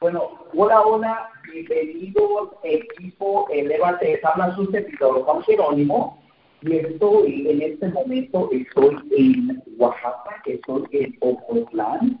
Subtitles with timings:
[0.00, 6.22] Bueno, hola, hola, bienvenidos equipo Elevate, habla su servidor Juan Jerónimo
[6.60, 12.20] y estoy en este momento, estoy en Oaxaca, estoy en Ocotlán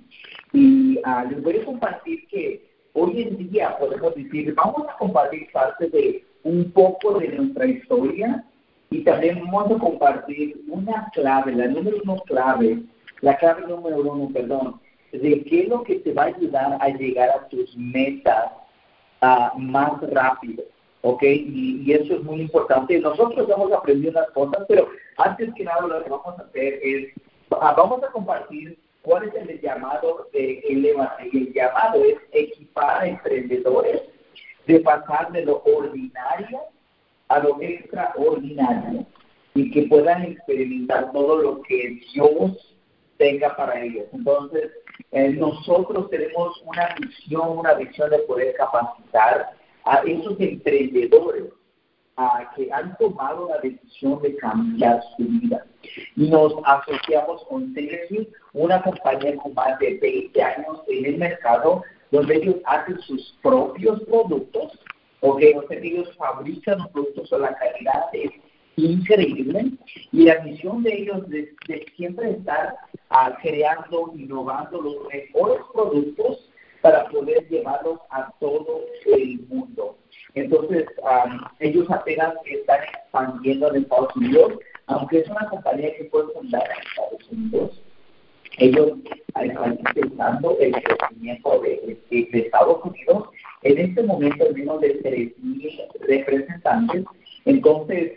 [0.54, 5.46] y uh, les voy a compartir que hoy en día podemos decir, vamos a compartir
[5.52, 8.42] parte de un poco de nuestra historia
[8.88, 12.82] y también vamos a compartir una clave, la número uno clave,
[13.20, 14.80] la clave número uno, perdón,
[15.12, 18.52] de qué es lo que te va a ayudar a llegar a tus metas
[19.22, 20.64] uh, más rápido.
[21.02, 21.22] ¿ok?
[21.22, 22.98] Y, y, eso es muy importante.
[22.98, 24.88] Nosotros hemos aprendido unas cosas, pero
[25.18, 27.12] antes que nada lo que vamos a hacer es,
[27.50, 31.16] uh, vamos a compartir cuál es el llamado de Eleva.
[31.32, 34.02] Y el llamado es equipar a emprendedores
[34.66, 36.60] de pasar de lo ordinario
[37.28, 39.06] a lo extraordinario
[39.54, 42.76] y que puedan experimentar todo lo que Dios
[43.16, 44.06] tenga para ellos.
[44.12, 44.70] Entonces,
[45.12, 49.52] eh, nosotros tenemos una misión, una visión de poder capacitar
[49.84, 51.44] a esos emprendedores
[52.16, 55.64] a que han tomado la decisión de cambiar su vida.
[56.16, 61.82] Y nos asociamos con Synergy, una compañía con más de 20 años en el mercado,
[62.10, 64.78] donde ellos hacen sus propios productos,
[65.20, 68.30] o que ellos fabrican los productos a la calidad es
[68.76, 69.72] increíble,
[70.12, 72.76] y la misión de ellos es de siempre estar
[73.10, 79.96] uh, creando, innovando los mejores productos para poder llevarlos a todo el mundo.
[80.34, 84.52] Entonces, um, ellos apenas están expandiendo en Estados Unidos,
[84.86, 87.82] aunque es una compañía que fue fundada en Estados Unidos.
[88.58, 88.92] Ellos
[89.34, 93.28] están intentando el crecimiento de, de, de, Estados Unidos.
[93.62, 97.04] En este momento, menos de 3.000 representantes.
[97.44, 98.12] Entonces,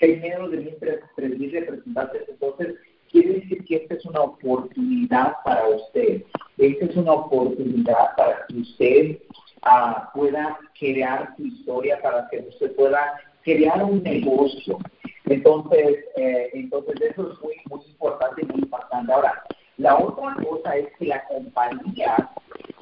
[0.00, 2.28] hay menos de 3.000 representantes.
[2.28, 2.74] Entonces,
[3.10, 6.22] quiere decir que esta es una oportunidad para usted.
[6.56, 9.18] Esta es una oportunidad para que usted
[9.64, 14.78] uh, pueda crear su historia, para que usted pueda crear un negocio.
[15.26, 17.54] Entonces, eh, entonces eso es muy,
[17.90, 19.12] importante, muy importante.
[19.12, 19.42] Ahora,
[19.76, 22.30] la otra cosa es que la compañía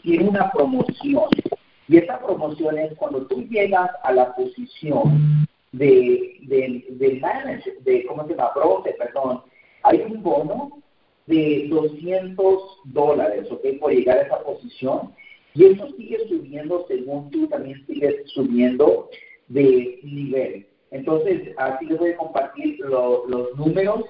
[0.03, 1.29] tiene una promoción.
[1.89, 8.07] Y esa promoción es cuando tú llegas a la posición de, de, de manager, de,
[8.07, 8.51] ¿cómo se llama?
[8.55, 9.43] Bronce, perdón.
[9.87, 10.83] Hay un bono
[11.27, 13.65] de 200 dólares, ¿ok?
[13.81, 15.15] Por llegar a esa posición.
[15.55, 19.09] Y eso sigue subiendo según tú también sigues subiendo
[19.47, 20.67] de nivel.
[20.91, 24.05] Entonces, aquí les voy a compartir lo, los números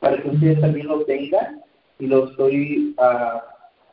[0.00, 1.62] para que ustedes también lo tengan.
[1.98, 3.38] Y lo estoy, uh,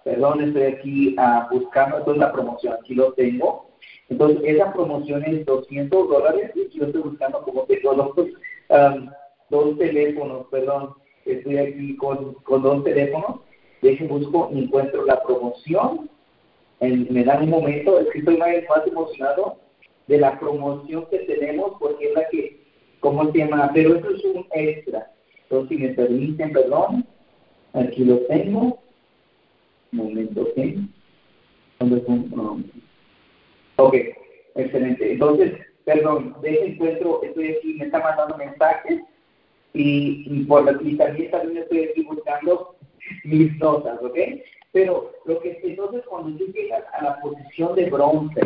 [0.06, 2.75] perdón, estoy aquí uh, buscando toda la promoción.
[2.79, 3.72] Aquí lo tengo.
[4.07, 6.51] Entonces, esa promoción es 200 dólares.
[6.56, 9.09] Y yo estoy buscando como tengo los um,
[9.50, 10.95] dos teléfonos, perdón.
[11.25, 13.41] Estoy aquí con, con dos teléfonos.
[13.81, 16.09] Dejen busco y encuentro la promoción
[16.80, 19.58] en, me dan un momento, es que estoy más, más emocionado
[20.08, 22.59] de la promoción que tenemos porque es la que,
[23.00, 23.72] ¿cómo se llama?
[23.74, 25.12] Pero eso es un extra.
[25.44, 27.06] Entonces, si me permiten, perdón,
[27.74, 28.80] aquí lo tengo.
[29.92, 30.57] Un momento, ¿ok?
[31.80, 32.63] ¿Dónde um,
[33.78, 33.96] ok,
[34.56, 35.13] excelente.
[35.13, 35.53] Entonces,
[35.86, 39.02] perdón, de ese encuentro estoy aquí, me está mandando mensajes
[39.75, 42.75] y, y, por, y también, también estoy aquí buscando
[43.24, 44.18] mis notas, ¿ok?
[44.72, 48.41] Pero lo que entonces cuando llegas a la posición de bronce,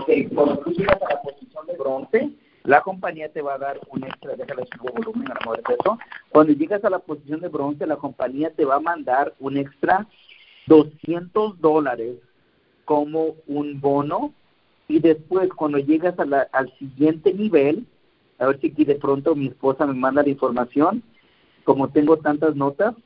[0.00, 2.30] okay, cuando tú llegas a la posición de bronce,
[2.64, 5.98] la compañía te va a dar un extra, déjale su volumen a de eso.
[6.30, 10.06] Cuando llegas a la posición de bronce, la compañía te va a mandar un extra
[10.66, 12.16] 200 dólares
[12.84, 14.32] como un bono
[14.88, 17.86] y después cuando llegas a la, al siguiente nivel,
[18.42, 21.00] a ver si aquí de pronto mi esposa me manda la información,
[21.62, 22.96] como tengo tantas notas,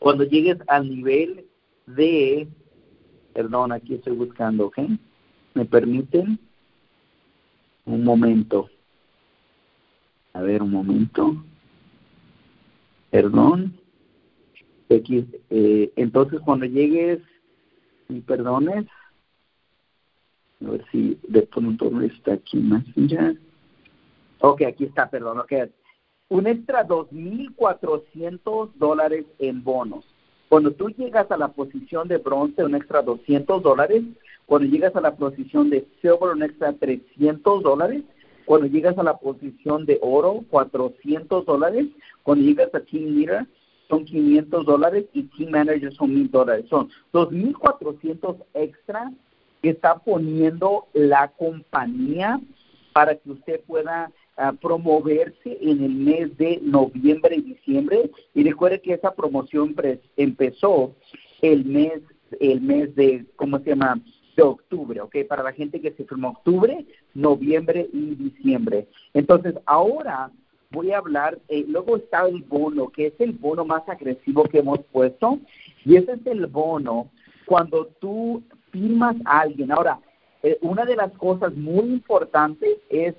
[0.00, 1.44] cuando llegues al nivel
[1.86, 2.48] de,
[3.34, 4.78] perdón, aquí estoy buscando, ¿ok?
[5.52, 6.38] ¿Me permiten?
[7.84, 8.70] Un momento.
[10.32, 11.44] A ver, un momento.
[13.10, 13.78] Perdón.
[14.88, 17.20] Aquí, eh, entonces, cuando llegues,
[18.08, 18.86] y perdones,
[20.64, 23.34] a ver si de pronto no está aquí más ya.
[24.40, 25.52] Ok, aquí está, perdón, ok.
[26.28, 30.04] Un extra 2.400 dólares en bonos.
[30.48, 34.02] Cuando tú llegas a la posición de bronce, un extra 200 dólares.
[34.46, 38.02] Cuando llegas a la posición de silver, un extra 300 dólares.
[38.46, 41.86] Cuando llegas a la posición de oro, 400 dólares.
[42.22, 43.46] Cuando llegas a Team Leader,
[43.88, 46.66] son 500 dólares y Team Manager son 1000 dólares.
[46.68, 49.12] Son 2.400 extra
[49.62, 52.40] que está poniendo la compañía
[52.92, 54.10] para que usted pueda
[54.60, 58.10] promoverse en el mes de noviembre y diciembre.
[58.34, 59.74] Y recuerde que esa promoción
[60.16, 60.94] empezó
[61.42, 62.02] el mes
[62.40, 64.00] el mes de, ¿cómo se llama?
[64.36, 65.16] De octubre, ¿ok?
[65.28, 68.86] Para la gente que se firmó octubre, noviembre y diciembre.
[69.14, 70.30] Entonces, ahora
[70.70, 74.58] voy a hablar, eh, luego está el bono, que es el bono más agresivo que
[74.58, 75.40] hemos puesto,
[75.84, 77.10] y ese es el bono
[77.46, 79.72] cuando tú firmas a alguien.
[79.72, 79.98] Ahora,
[80.42, 83.14] eh, una de las cosas muy importantes es,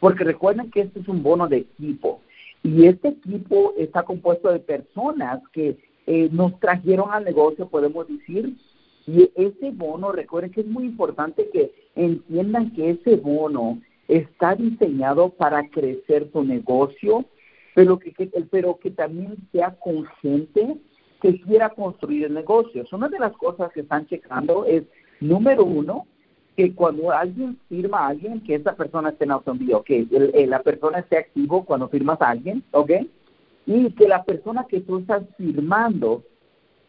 [0.00, 2.20] porque recuerden que este es un bono de equipo,
[2.62, 8.56] y este equipo está compuesto de personas que eh, nos trajeron al negocio, podemos decir,
[9.06, 15.30] y ese bono, recuerden que es muy importante que entiendan que ese bono está diseñado
[15.30, 17.24] para crecer tu negocio,
[17.74, 18.12] pero que,
[18.50, 20.76] pero que también sea con gente
[21.22, 22.84] que quiera construir el negocio.
[22.92, 24.84] Una de las cosas que están checando es,
[25.20, 26.06] número uno,
[26.56, 30.06] que cuando alguien firma a alguien, que esa persona esté en autoenvío, que
[30.48, 32.90] la persona esté activo cuando firmas a alguien, ¿ok?
[33.66, 36.22] Y que la persona que tú estás firmando,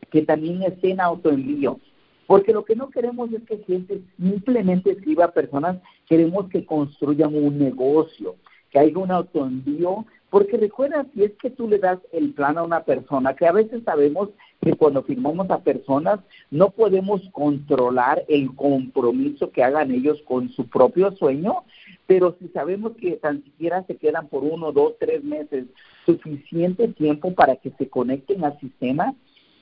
[0.09, 1.79] que también esté en autoenvío.
[2.27, 7.35] Porque lo que no queremos es que gente simplemente escriba a personas, queremos que construyan
[7.35, 8.35] un negocio,
[8.71, 12.63] que haya un autoenvío porque recuerda, si es que tú le das el plan a
[12.63, 14.29] una persona, que a veces sabemos
[14.61, 20.69] que cuando firmamos a personas no podemos controlar el compromiso que hagan ellos con su
[20.69, 21.65] propio sueño,
[22.07, 25.65] pero si sabemos que tan siquiera se quedan por uno, dos, tres meses,
[26.05, 29.13] suficiente tiempo para que se conecten al sistema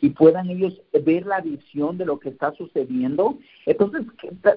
[0.02, 4.04] y puedan ellos ver la visión de lo que está sucediendo, entonces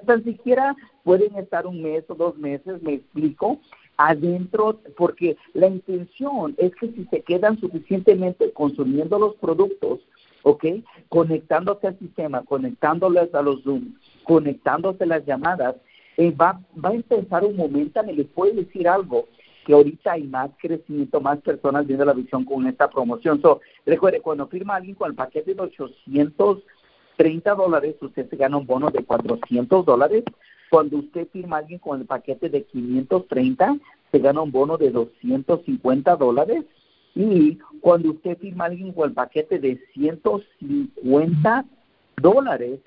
[0.06, 3.58] tan siquiera pueden estar un mes o dos meses, me explico,
[4.08, 10.00] adentro, porque la intención es que si se quedan suficientemente consumiendo los productos,
[10.43, 10.64] ¿ok?
[11.08, 13.94] Conectándose al sistema, conectándoles a los Zoom,
[14.25, 15.76] conectándose las llamadas,
[16.16, 19.28] eh, va, va a empezar un momento en el que puede decir algo
[19.64, 23.40] que ahorita hay más crecimiento, más personas viendo la visión con esta promoción.
[23.40, 28.66] So, recuerde, cuando firma alguien con el paquete de 830 dólares, usted se gana un
[28.66, 30.25] bono de 400 dólares.
[30.72, 33.76] Cuando usted firma a alguien con el paquete de 530,
[34.10, 36.64] se gana un bono de 250 dólares.
[37.14, 41.66] Y cuando usted firma a alguien con el paquete de 150
[42.16, 42.80] dólares,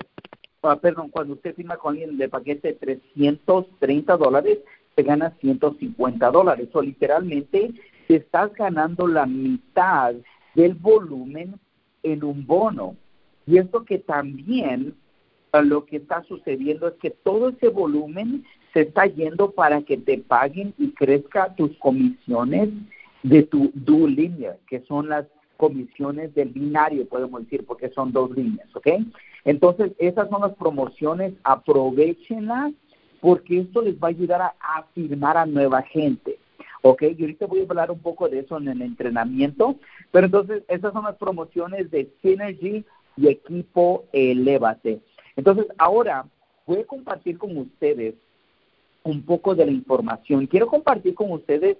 [0.62, 4.58] ah, perdón, cuando usted firma con alguien del paquete de 330 dólares,
[4.96, 6.68] se gana 150 dólares.
[6.72, 7.72] O literalmente
[8.08, 10.12] se estás ganando la mitad
[10.56, 11.54] del volumen
[12.02, 12.96] en un bono.
[13.46, 14.96] Y esto que también
[15.62, 20.18] lo que está sucediendo es que todo ese volumen se está yendo para que te
[20.18, 22.70] paguen y crezca tus comisiones
[23.22, 25.26] de tu dual línea, que son las
[25.56, 28.88] comisiones del binario, podemos decir, porque son dos líneas, ¿ok?
[29.44, 32.72] Entonces, esas son las promociones, aprovechenlas,
[33.20, 36.38] porque esto les va a ayudar a afirmar a nueva gente,
[36.82, 37.02] ¿ok?
[37.16, 39.76] Y ahorita voy a hablar un poco de eso en el entrenamiento,
[40.12, 42.84] pero entonces, esas son las promociones de Synergy
[43.16, 45.00] y Equipo Elevate.
[45.36, 46.26] Entonces, ahora
[46.66, 48.14] voy a compartir con ustedes
[49.04, 50.46] un poco de la información.
[50.46, 51.76] Quiero compartir con ustedes,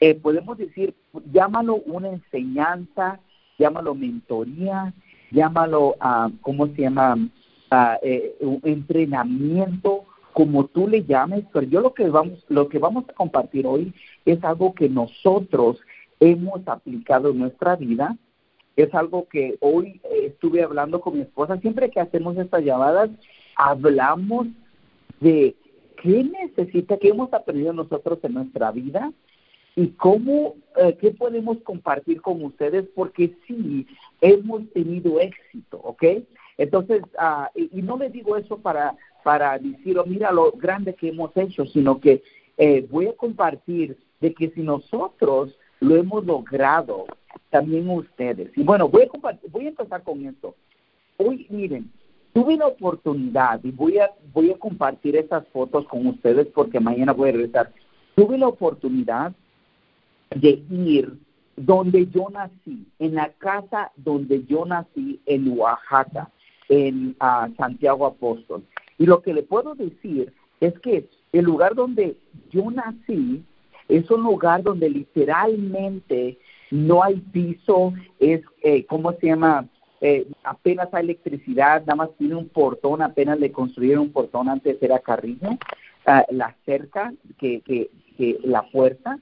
[0.00, 0.94] eh, podemos decir,
[1.30, 3.20] llámalo una enseñanza,
[3.58, 4.94] llámalo mentoría,
[5.30, 7.16] llámalo, uh, ¿cómo se llama?
[7.70, 13.04] Uh, eh, entrenamiento, como tú le llames, pero yo lo que vamos, lo que vamos
[13.08, 13.92] a compartir hoy
[14.24, 15.80] es algo que nosotros
[16.20, 18.16] hemos aplicado en nuestra vida
[18.76, 21.58] es algo que hoy estuve hablando con mi esposa.
[21.58, 23.10] Siempre que hacemos estas llamadas,
[23.56, 24.46] hablamos
[25.20, 25.54] de
[26.02, 29.12] qué necesita, qué hemos aprendido nosotros en nuestra vida
[29.76, 33.86] y cómo, eh, qué podemos compartir con ustedes, porque sí,
[34.20, 36.04] hemos tenido éxito, ¿ok?
[36.58, 41.08] Entonces, uh, y, no le digo eso para, para decir, oh, mira lo grande que
[41.08, 42.22] hemos hecho, sino que
[42.58, 47.06] eh, voy a compartir de que si nosotros lo hemos logrado,
[47.50, 48.50] también ustedes.
[48.56, 50.54] Y bueno, voy a, voy a empezar con esto.
[51.16, 51.90] Hoy, miren,
[52.32, 57.12] tuve la oportunidad y voy a, voy a compartir estas fotos con ustedes porque mañana
[57.12, 57.72] voy a regresar.
[58.14, 59.32] Tuve la oportunidad
[60.34, 61.18] de ir
[61.56, 66.30] donde yo nací, en la casa donde yo nací en Oaxaca,
[66.68, 68.62] en ah, Santiago Apóstol.
[68.98, 72.16] Y lo que le puedo decir es que el lugar donde
[72.50, 73.44] yo nací
[73.88, 76.38] es un lugar donde literalmente
[76.70, 79.66] no hay piso, es, eh, ¿cómo se llama?
[80.00, 84.82] Eh, apenas hay electricidad, nada más tiene un portón, apenas le construyeron un portón antes
[84.82, 85.50] era carrillo,
[86.06, 89.18] ah, la cerca que, que, que la puerta,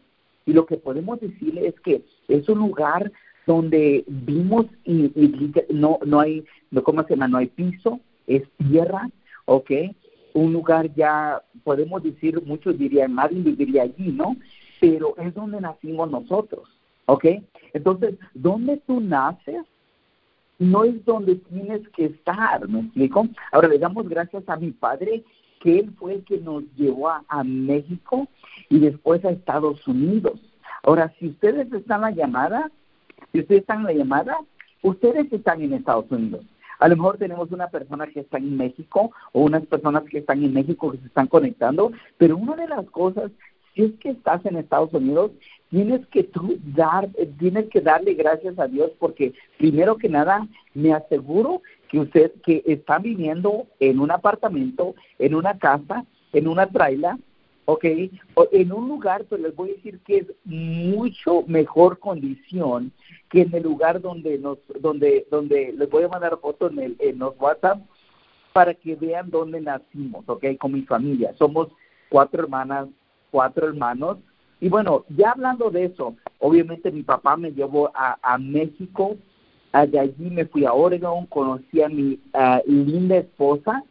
[0.47, 3.13] y lo que podemos decirle es que es un lugar
[3.47, 5.13] donde vimos y,
[5.71, 6.45] no no hay
[6.85, 9.11] cómo se llama no hay piso es tierra
[9.47, 9.71] ¿ok?
[10.35, 14.37] Un lugar ya podemos decir muchos dirían nadie viviría allí no
[14.81, 16.69] pero es donde nacimos nosotros
[17.11, 17.25] ¿Ok?
[17.73, 19.65] Entonces, donde tú naces
[20.61, 23.27] no es donde tienes que estar, ¿me explico?
[23.51, 25.25] Ahora le damos gracias a mi padre
[25.61, 28.29] que él fue el que nos llevó a, México
[28.69, 30.41] y después a Estados Unidos.
[30.85, 32.71] Ahora, si ustedes están en la llamada,
[33.33, 34.39] si ustedes están en la llamada,
[34.83, 36.45] ustedes están en Estados Unidos.
[36.81, 40.43] A lo mejor tenemos una persona que está en México o unas personas que están
[40.43, 43.31] en México que se están conectando, pero una de las cosas,
[43.75, 45.31] si es que estás en Estados Unidos,
[45.69, 47.09] tienes que tú dar,
[47.39, 52.63] tienes que darle gracias a Dios porque primero que nada me aseguro que usted que
[52.67, 57.19] está viviendo en un apartamento, en una casa, en una traila,
[57.73, 57.85] ok,
[58.53, 62.93] en un lugar, pues les voy a decir que es mucho mejor condición
[63.31, 66.97] que en el lugar donde nos, donde, donde les voy a mandar fotos en, el,
[66.99, 67.81] en los WhatsApp
[68.53, 71.33] para que vean dónde nacimos, ok, con mi familia.
[71.39, 71.69] Somos
[72.09, 72.89] cuatro hermanas,
[73.31, 74.19] cuatro hermanos,
[74.61, 79.17] y bueno, ya hablando de eso, obviamente mi papá me llevó a, a México,
[79.73, 82.21] de allí me fui a Oregon, conocí a mi
[82.67, 83.85] linda esposa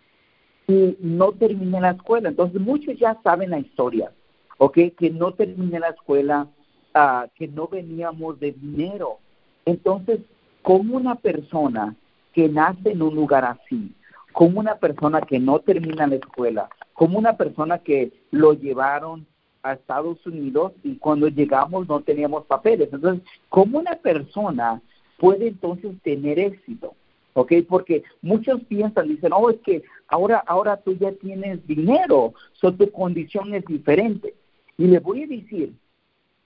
[0.70, 2.30] y no terminé la escuela.
[2.30, 4.12] Entonces muchos ya saben la historia,
[4.60, 4.78] ¿ok?
[4.96, 6.48] Que no terminé la escuela,
[6.96, 9.18] uh, que no veníamos de dinero.
[9.66, 10.20] Entonces,
[10.62, 11.96] como una persona
[12.34, 13.92] que nace en un lugar así,
[14.32, 19.26] como una persona que no termina la escuela, como una persona que lo llevaron
[19.64, 22.90] a Estados Unidos y cuando llegamos no teníamos papeles.
[22.94, 24.82] Entonces, ¿cómo una persona
[25.18, 26.94] puede entonces tener éxito?
[27.34, 27.54] ¿Ok?
[27.68, 32.92] Porque muchos piensan, dicen, oh, es que ahora, ahora tú ya tienes dinero, so tu
[32.92, 34.34] condición es diferente.
[34.78, 35.74] Y le voy a decir,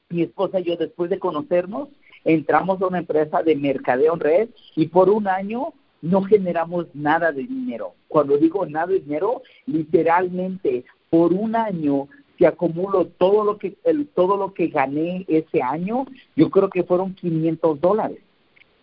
[0.09, 1.89] mi esposa y yo después de conocernos,
[2.25, 7.31] entramos a una empresa de mercadeo en red y por un año no generamos nada
[7.31, 7.93] de dinero.
[8.07, 14.07] Cuando digo nada de dinero, literalmente por un año si acumulo todo lo que el,
[14.07, 18.19] todo lo que gané ese año, yo creo que fueron 500 dólares.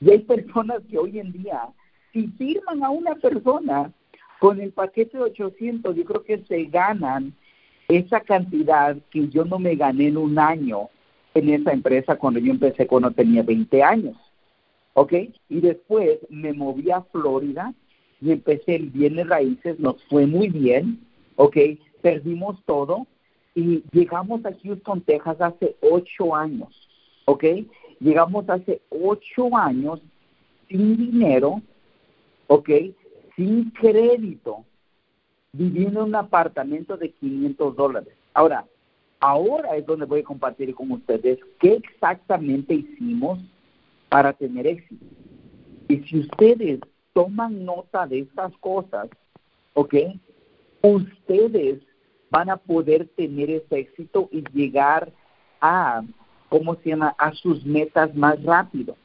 [0.00, 1.68] Y hay personas que hoy en día,
[2.12, 3.92] si firman a una persona
[4.38, 7.34] con el paquete de 800, yo creo que se ganan
[7.88, 10.88] esa cantidad que yo no me gané en un año
[11.34, 14.16] en esa empresa cuando yo empecé cuando tenía 20 años.
[14.94, 15.12] ¿Ok?
[15.48, 17.72] Y después me moví a Florida
[18.20, 21.00] y empecé en bienes raíces, nos fue muy bien,
[21.36, 21.56] ¿ok?
[22.02, 23.06] Perdimos todo,
[23.54, 26.68] y llegamos a Houston, Texas hace ocho años,
[27.24, 27.44] ¿ok?
[27.98, 30.00] Llegamos hace ocho años
[30.68, 31.60] sin dinero,
[32.50, 32.68] ¿ok?
[33.36, 34.64] Sin crédito,
[35.52, 38.12] viviendo en un apartamento de 500 dólares.
[38.34, 38.66] Ahora,
[39.20, 43.38] ahora es donde voy a compartir con ustedes qué exactamente hicimos
[44.08, 45.06] para tener éxito.
[45.86, 46.80] Y si ustedes
[47.12, 49.08] toman nota de estas cosas,
[49.74, 49.94] ¿ok?
[50.82, 51.80] Ustedes
[52.30, 55.12] van a poder tener ese éxito y llegar
[55.60, 56.02] a,
[56.48, 58.96] ¿cómo se llama?, a sus metas más rápido.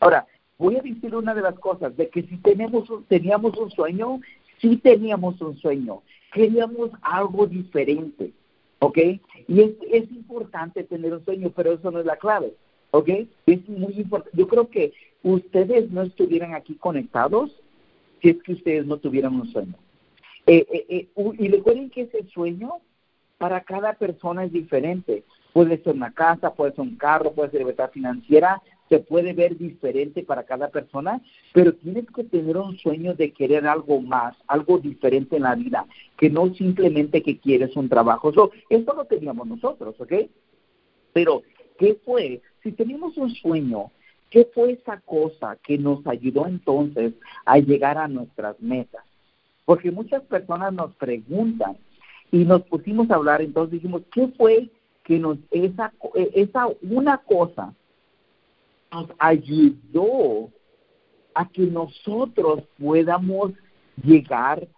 [0.00, 0.26] Ahora,
[0.58, 4.20] voy a decir una de las cosas, de que si tenemos, teníamos un sueño,
[4.60, 8.32] sí teníamos un sueño, queríamos algo diferente,
[8.78, 8.98] ¿ok?
[9.48, 12.54] Y es, es importante tener un sueño, pero eso no es la clave,
[12.90, 13.08] ¿ok?
[13.46, 14.36] Es muy importante.
[14.36, 14.92] Yo creo que
[15.22, 17.50] ustedes no estuvieran aquí conectados
[18.20, 19.74] si es que ustedes no tuvieran un sueño.
[20.46, 21.08] Eh, eh, eh
[21.38, 22.74] y recuerden que ese sueño
[23.38, 25.24] para cada persona es diferente.
[25.52, 28.62] Puede ser una casa, puede ser un carro, puede ser libertad financiera,
[28.94, 31.20] se puede ver diferente para cada persona,
[31.52, 35.84] pero tienes que tener un sueño de querer algo más, algo diferente en la vida,
[36.16, 38.32] que no simplemente que quieres un trabajo.
[38.32, 40.12] So, eso lo teníamos nosotros, ¿ok?
[41.12, 41.42] Pero,
[41.76, 42.40] ¿qué fue?
[42.62, 43.90] Si tenemos un sueño,
[44.30, 49.02] ¿qué fue esa cosa que nos ayudó entonces a llegar a nuestras metas?
[49.64, 51.76] Porque muchas personas nos preguntan
[52.30, 54.68] y nos pusimos a hablar, entonces dijimos, ¿qué fue
[55.02, 55.92] que nos, esa,
[56.32, 57.74] esa una cosa
[58.94, 60.50] nos ayudó
[61.34, 63.52] a que nosotros podamos
[64.02, 64.68] llegar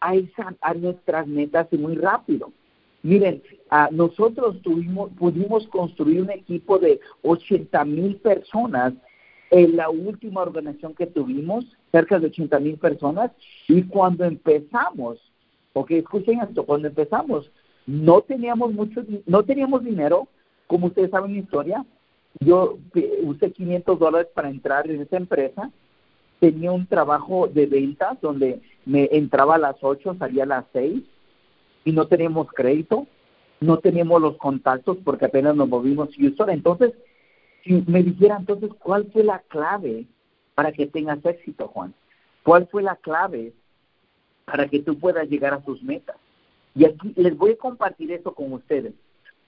[0.00, 2.52] a, esa, a nuestras metas muy rápido.
[3.02, 3.42] Miren,
[3.92, 8.94] nosotros tuvimos, pudimos construir un equipo de 80 mil personas
[9.50, 13.30] en la última organización que tuvimos, cerca de 80 mil personas,
[13.68, 15.18] y cuando empezamos,
[15.72, 17.50] ok, escuchen esto, cuando empezamos,
[17.86, 20.28] no teníamos mucho, no teníamos dinero,
[20.66, 21.84] como ustedes saben mi historia,
[22.38, 22.78] yo
[23.22, 25.70] usé 500 dólares para entrar en esa empresa,
[26.38, 31.02] tenía un trabajo de ventas donde me entraba a las 8, salía a las 6
[31.84, 33.06] y no teníamos crédito,
[33.60, 36.94] no teníamos los contactos porque apenas nos movimos Houston, entonces
[37.62, 40.06] si me dijera entonces cuál fue la clave
[40.54, 41.94] para que tengas éxito, Juan,
[42.42, 43.52] cuál fue la clave
[44.44, 46.16] para que tú puedas llegar a tus metas.
[46.74, 48.94] Y aquí les voy a compartir eso con ustedes,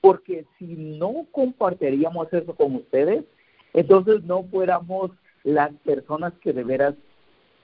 [0.02, 3.24] porque si no compartiríamos eso con ustedes,
[3.72, 5.12] entonces no fuéramos
[5.44, 6.94] las personas que de veras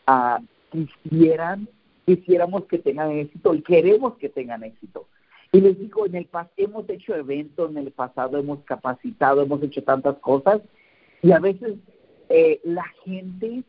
[0.07, 0.41] uh,
[0.71, 1.69] quisieran,
[2.07, 5.09] quisiéramos que tengan éxito y queremos que tengan éxito.
[5.51, 9.83] Y les digo, en el hemos hecho eventos, en el pasado hemos capacitado, hemos hecho
[9.83, 10.63] tantas cosas
[11.23, 11.75] y a veces
[12.29, 13.65] eh, la gente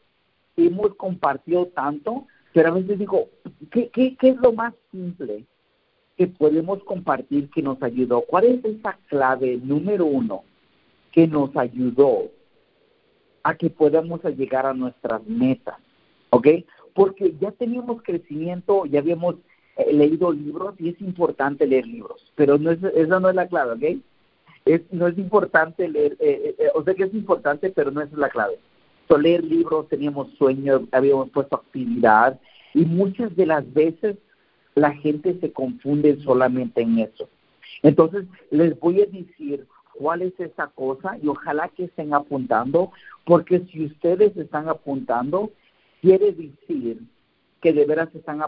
[0.58, 3.30] hemos compartido tanto, pero a veces digo,
[3.72, 5.46] ¿qué, qué, qué es lo más simple
[6.20, 8.20] que podemos compartir que nos ayudó?
[8.28, 10.44] ¿Cuál es esa clave número uno
[11.14, 12.30] que nos ayudó
[13.44, 15.78] a que podamos llegar a nuestras metas?
[16.32, 16.48] ¿Ok?
[16.94, 19.36] Porque ya teníamos crecimiento, ya habíamos
[19.78, 23.48] eh, leído libros y es importante leer libros, pero no es, esa no es la
[23.48, 24.02] clave, ¿ok?
[24.66, 28.12] Es, no es importante leer, eh, eh, o sea que es importante, pero no es
[28.12, 28.60] la clave.
[29.08, 32.38] So, leer libros, teníamos sueños, habíamos puesto actividad
[32.74, 34.18] y muchas de las veces
[34.76, 37.30] la gente se confunde solamente en eso.
[37.84, 42.92] Entonces, les voy a decir cuál es esa cosa y ojalá que estén apuntando,
[43.26, 45.52] porque si ustedes están apuntando,
[46.02, 47.02] quiere decir
[47.62, 48.42] que de veras están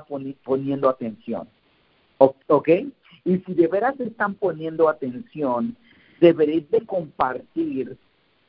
[0.43, 1.47] poniendo atención.
[2.17, 2.69] ¿Ok?
[3.25, 5.75] Y si de veras están poniendo atención,
[6.19, 7.97] deberéis de compartir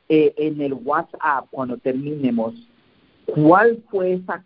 [0.09, 2.53] eh, en el WhatsApp cuando terminemos
[3.25, 4.45] cuál fue esa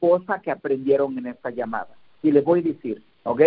[0.00, 1.97] cosa que aprendieron en esta llamada.
[2.22, 3.42] Y les voy a decir, ¿ok?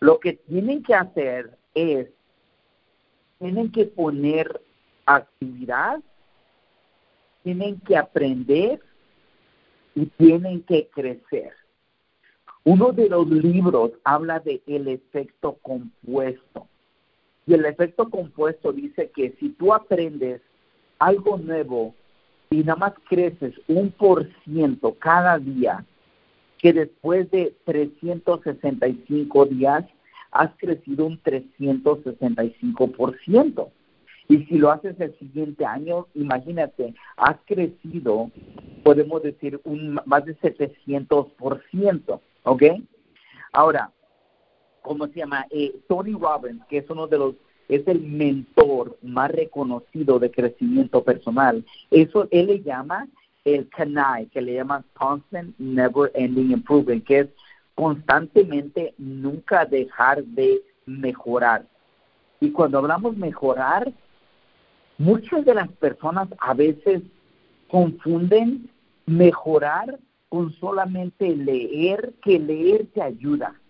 [0.00, 2.08] Lo que tienen que hacer es,
[3.38, 4.60] tienen que poner
[5.06, 6.00] actividad,
[7.42, 8.80] tienen que aprender
[9.94, 11.52] y tienen que crecer.
[12.64, 16.66] Uno de los libros habla de el efecto compuesto.
[17.46, 20.42] Y el efecto compuesto dice que si tú aprendes
[20.98, 21.94] algo nuevo
[22.50, 25.84] y nada más creces un por ciento cada día,
[26.58, 29.84] que después de 365 días
[30.30, 33.68] has crecido un 365%.
[34.28, 38.32] Y si lo haces el siguiente año, imagínate, has crecido,
[38.82, 42.62] podemos decir, un más de 700%, ¿ok?
[43.52, 43.92] Ahora,
[44.82, 45.46] ¿cómo se llama?
[45.50, 47.36] Eh, Tony Robbins, que es uno de los,
[47.68, 51.64] es el mentor más reconocido de crecimiento personal.
[51.90, 53.06] Eso él le llama
[53.54, 57.28] el CANAI, que le llama Constant Never Ending Improvement, que es
[57.74, 61.66] constantemente nunca dejar de mejorar.
[62.40, 63.92] Y cuando hablamos mejorar,
[64.98, 67.02] Muchas de las personas a veces
[67.68, 68.70] confunden
[69.04, 69.98] mejorar
[70.30, 73.60] con solamente leer, que leer te ayuda,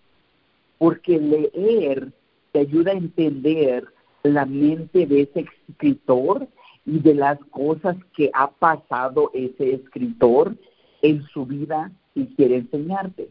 [0.77, 2.13] porque leer
[2.53, 3.85] te ayuda a entender
[4.23, 6.47] la mente de ese escritor
[6.87, 10.55] y de las cosas que ha pasado ese escritor
[11.03, 13.29] en su vida y quiere enseñarte.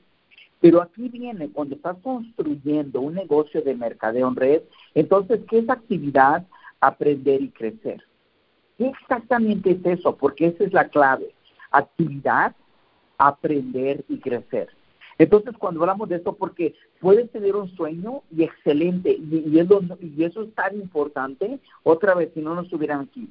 [0.60, 4.62] Pero aquí viene, cuando estás construyendo un negocio de mercadeo en red,
[4.94, 6.46] entonces, ¿qué es actividad?
[6.80, 8.02] aprender y crecer.
[8.78, 10.16] ¿Qué exactamente es eso?
[10.16, 11.34] Porque esa es la clave.
[11.70, 12.54] Actividad,
[13.18, 14.68] aprender y crecer.
[15.18, 20.54] Entonces, cuando hablamos de esto, porque puedes tener un sueño y excelente, y, eso es
[20.54, 23.28] tan importante, otra vez, si no, no estuvieran aquí.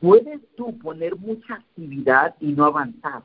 [0.00, 3.22] Puedes tú poner mucha actividad y no avanzar.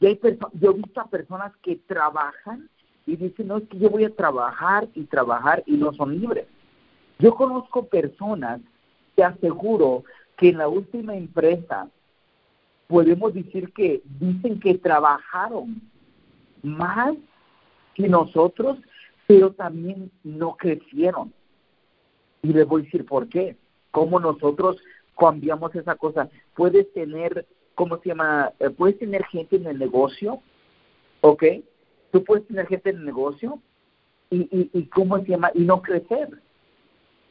[0.00, 0.20] Y hay
[0.54, 2.68] yo he visto a personas que trabajan
[3.06, 6.46] y dicen, no, es que yo voy a trabajar y trabajar y no son libres.
[7.18, 8.60] Yo conozco personas,
[9.14, 10.04] te aseguro,
[10.36, 11.88] que en la última empresa
[12.86, 15.82] podemos decir que dicen que trabajaron
[16.62, 17.14] más
[17.94, 18.78] que nosotros,
[19.26, 21.32] pero también no crecieron.
[22.42, 23.56] Y les voy a decir por qué.
[23.98, 24.76] Cómo nosotros
[25.18, 26.28] cambiamos esa cosa.
[26.54, 28.52] Puedes tener, ¿cómo se llama?
[28.60, 30.40] Eh, puedes tener gente en el negocio,
[31.20, 31.42] ¿ok?
[32.12, 33.60] Tú puedes tener gente en el negocio
[34.30, 35.50] y, y, y ¿cómo se llama?
[35.52, 36.28] Y no crecer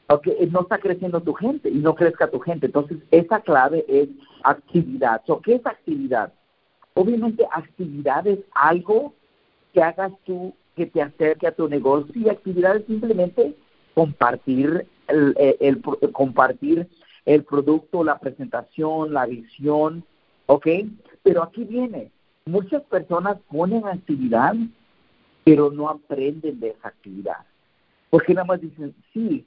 [0.10, 2.66] okay, no está creciendo tu gente y no crezca tu gente.
[2.66, 4.10] Entonces, esa clave es
[4.44, 5.22] actividad.
[5.44, 6.34] ¿Qué es actividad?
[6.96, 9.14] Obviamente, actividad es algo
[9.74, 13.56] que hagas tú que te acerque a tu negocio y actividad es simplemente
[13.94, 16.88] compartir el, compartir
[17.26, 20.04] el producto, la presentación, la visión,
[20.46, 20.68] ¿ok?
[21.24, 22.12] Pero aquí viene,
[22.46, 24.56] muchas personas ponen actividad,
[25.44, 27.46] pero no aprenden de esa actividad.
[28.10, 29.46] Porque nada más dicen, sí,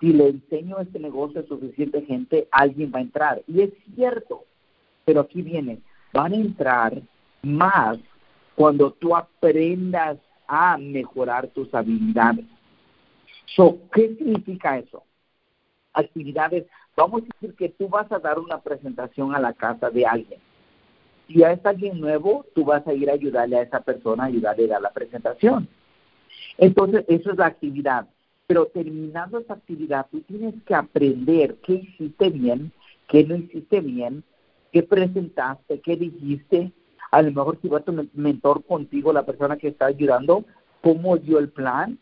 [0.00, 3.42] si le enseño este negocio a suficiente gente, alguien va a entrar.
[3.46, 4.44] Y es cierto,
[5.04, 5.80] pero aquí viene,
[6.12, 7.02] van a entrar
[7.42, 7.98] más
[8.54, 12.44] cuando tú aprendas a mejorar tus habilidades.
[13.56, 15.04] So, ¿Qué significa eso?
[15.92, 20.06] Actividades, vamos a decir que tú vas a dar una presentación a la casa de
[20.06, 20.40] alguien.
[21.26, 24.68] Si es alguien nuevo, tú vas a ir a ayudarle a esa persona, ayudarle a
[24.68, 25.68] dar la presentación.
[26.58, 28.06] Entonces, eso es la actividad.
[28.46, 32.72] Pero terminando esa actividad, tú tienes que aprender qué hiciste bien,
[33.08, 34.24] qué no hiciste bien,
[34.72, 36.72] qué presentaste, qué dijiste.
[37.10, 40.44] A lo mejor si va tu mentor contigo, la persona que está ayudando,
[40.82, 41.98] cómo dio el plan,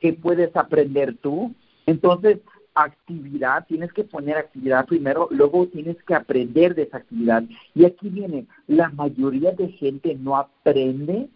[0.00, 1.54] qué puedes aprender tú.
[1.86, 2.38] Entonces,
[2.74, 7.44] actividad, tienes que poner actividad primero, luego tienes que aprender de esa actividad.
[7.74, 11.28] Y aquí viene, la mayoría de gente no aprende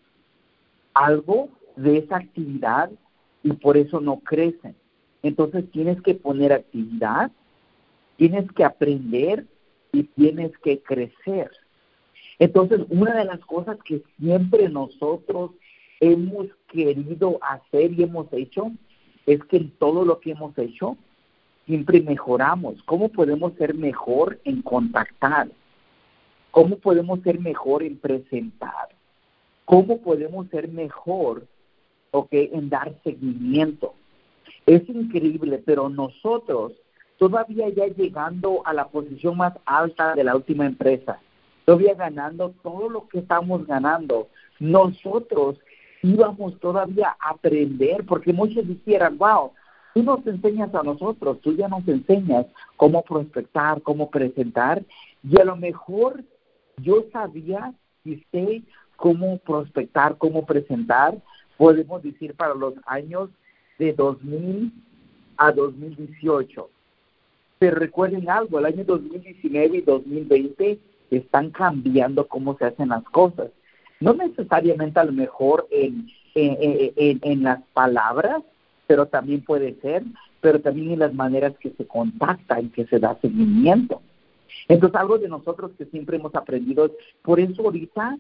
[0.94, 2.90] algo de esa actividad
[3.42, 4.74] y por eso no crecen.
[5.22, 7.30] Entonces tienes que poner actividad,
[8.16, 9.46] tienes que aprender
[9.92, 11.50] y tienes que crecer.
[12.38, 15.52] Entonces, una de las cosas que siempre nosotros
[16.12, 18.70] hemos querido hacer y hemos hecho
[19.26, 20.96] es que en todo lo que hemos hecho
[21.66, 22.82] siempre mejoramos.
[22.84, 25.48] ¿Cómo podemos ser mejor en contactar?
[26.50, 28.88] ¿Cómo podemos ser mejor en presentar?
[29.64, 31.46] ¿Cómo podemos ser mejor
[32.10, 33.94] okay, en dar seguimiento?
[34.66, 36.72] Es increíble, pero nosotros
[37.18, 41.18] todavía ya llegando a la posición más alta de la última empresa,
[41.64, 44.28] todavía ganando todo lo que estamos ganando,
[44.60, 45.56] nosotros
[46.04, 49.52] íbamos todavía a aprender, porque muchos dijeran, wow,
[49.94, 54.82] tú nos enseñas a nosotros, tú ya nos enseñas cómo prospectar, cómo presentar,
[55.22, 56.22] y a lo mejor
[56.76, 57.72] yo sabía
[58.04, 58.62] y sé
[58.96, 61.16] cómo prospectar, cómo presentar,
[61.56, 63.30] podemos decir para los años
[63.78, 64.72] de 2000
[65.38, 66.68] a 2018.
[67.58, 70.78] Pero recuerden algo, el año 2019 y 2020
[71.10, 73.48] están cambiando cómo se hacen las cosas.
[74.00, 78.42] No necesariamente a lo mejor en, en, en, las palabras,
[78.86, 80.02] pero también puede ser,
[80.40, 84.02] pero también en las maneras que se contacta y que se da seguimiento.
[84.68, 86.90] Entonces, algo de nosotros que siempre hemos aprendido,
[87.22, 88.18] por eso ahorita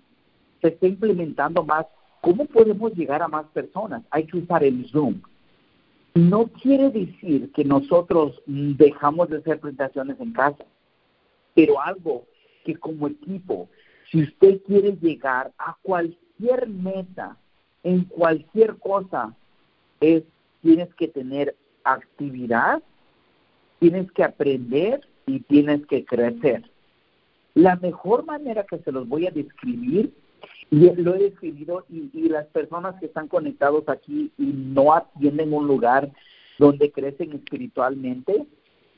[0.60, 1.86] se está implementando más,
[2.20, 4.02] ¿cómo podemos llegar a más personas?
[4.10, 5.20] Hay que usar el Zoom.
[6.14, 10.64] No quiere decir que nosotros dejamos de hacer presentaciones en casa,
[11.54, 12.24] pero algo
[12.64, 13.68] que como equipo,
[14.14, 17.36] si usted quiere llegar a cualquier meta,
[17.82, 19.34] en cualquier cosa,
[20.00, 20.22] es
[20.62, 22.80] tienes que tener actividad,
[23.80, 26.70] tienes que aprender y tienes que crecer.
[27.54, 30.12] La mejor manera que se los voy a describir,
[30.70, 35.66] y lo he describido, y, las personas que están conectados aquí y no atienden un
[35.66, 36.12] lugar
[36.60, 38.46] donde crecen espiritualmente,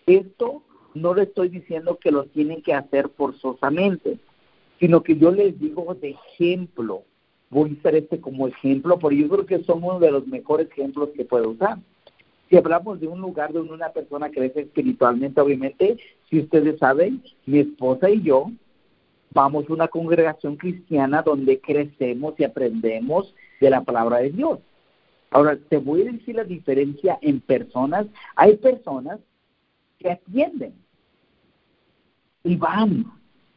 [0.04, 4.18] esto no le estoy diciendo que lo tienen que hacer forzosamente,
[4.78, 7.04] sino que yo les digo de ejemplo
[7.50, 10.68] voy a usar este como ejemplo, porque yo creo que son uno de los mejores
[10.70, 11.78] ejemplos que puedo usar.
[12.48, 15.96] Si hablamos de un lugar donde una persona crece espiritualmente, obviamente,
[16.28, 18.50] si ustedes saben, mi esposa y yo
[19.30, 24.60] vamos a una congregación cristiana donde crecemos y aprendemos de la palabra de Dios.
[25.30, 28.06] Ahora, te voy a decir la diferencia en personas.
[28.36, 29.18] Hay personas
[29.98, 30.72] que atienden
[32.44, 33.06] y van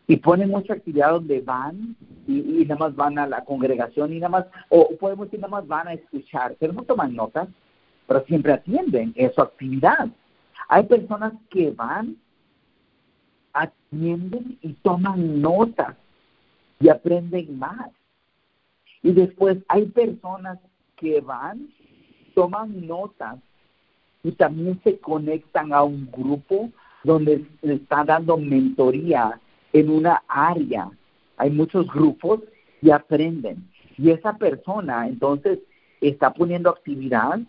[0.10, 1.95] y ponen mucha actividad donde van
[2.28, 5.67] y, nada más van a la congregación y nada más, o podemos decir nada más
[5.67, 7.48] van a escuchar, pero no toman notas,
[8.08, 10.08] pero siempre atienden, es su actividad.
[10.67, 12.17] Hay personas que van,
[13.54, 15.95] atienden y toman notas
[16.80, 17.91] y aprenden más.
[19.04, 20.58] Y después hay personas
[20.95, 21.69] que van,
[22.34, 23.38] toman notas
[24.24, 26.72] y también se conectan a un grupo
[27.04, 29.39] donde se está dando mentoría
[29.73, 30.89] en una área.
[31.38, 32.41] Hay muchos grupos
[32.82, 33.69] y aprenden.
[33.97, 35.60] Y esa persona entonces
[36.01, 37.39] está poniendo actividad.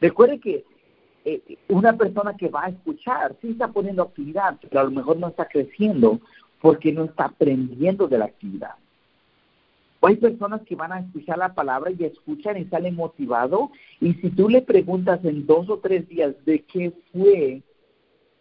[0.00, 0.64] Recuerde que
[1.24, 5.16] eh, una persona que va a escuchar sí está poniendo actividad, pero a lo mejor
[5.18, 6.20] no está creciendo
[6.60, 8.74] porque no está aprendiendo de la actividad.
[10.00, 13.70] O hay personas que van a escuchar la palabra y escuchan y salen motivados.
[14.00, 17.62] Y si tú le preguntas en dos o tres días de qué fue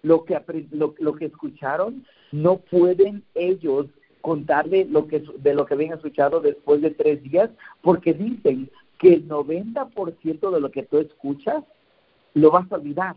[0.04, 0.40] lo que,
[0.72, 3.88] lo, que escucharon, no pueden ellos
[4.22, 7.50] contarle lo que, de lo que habían escuchado después de tres días,
[7.82, 11.64] porque dicen que el 90% de lo que tú escuchas
[12.34, 13.16] lo vas a olvidar.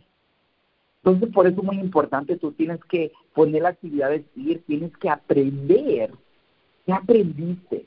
[1.02, 4.96] Entonces, por eso es muy importante, tú tienes que poner la actividad de seguir, tienes
[4.96, 6.10] que aprender.
[6.86, 7.86] ¿Qué aprendiste?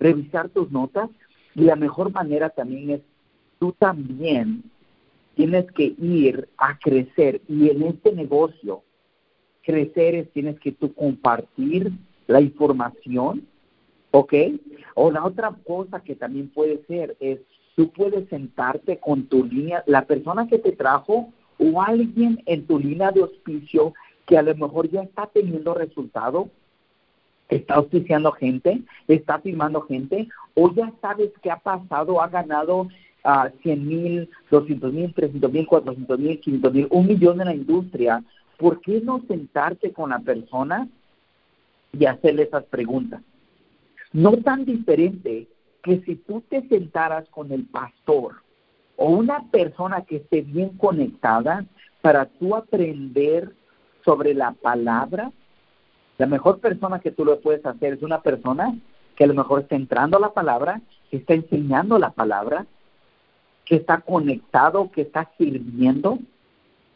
[0.00, 1.10] Revisar tus notas
[1.54, 3.00] y la mejor manera también es
[3.58, 4.64] tú también
[5.38, 8.82] tienes que ir a crecer y en este negocio
[9.62, 11.92] crecer es tienes que tú compartir
[12.26, 13.46] la información,
[14.10, 14.34] ¿ok?
[14.94, 17.38] O la otra cosa que también puede ser es
[17.76, 22.80] tú puedes sentarte con tu línea, la persona que te trajo o alguien en tu
[22.80, 23.94] línea de auspicio
[24.26, 26.48] que a lo mejor ya está teniendo resultado,
[27.48, 32.88] está auspiciando gente, está firmando gente, o ya sabes qué ha pasado, ha ganado
[33.24, 37.54] a 100 mil, 200 mil, 300 mil, 400 mil, 500 mil, un millón en la
[37.54, 38.22] industria,
[38.56, 40.88] ¿por qué no sentarte con la persona
[41.92, 43.22] y hacerle esas preguntas?
[44.12, 45.46] No tan diferente
[45.82, 48.36] que si tú te sentaras con el pastor
[48.96, 51.64] o una persona que esté bien conectada
[52.00, 53.52] para tú aprender
[54.04, 55.30] sobre la palabra,
[56.18, 58.76] la mejor persona que tú lo puedes hacer es una persona
[59.14, 62.66] que a lo mejor está entrando a la palabra, está enseñando la palabra,
[63.68, 66.18] que está conectado, que está sirviendo.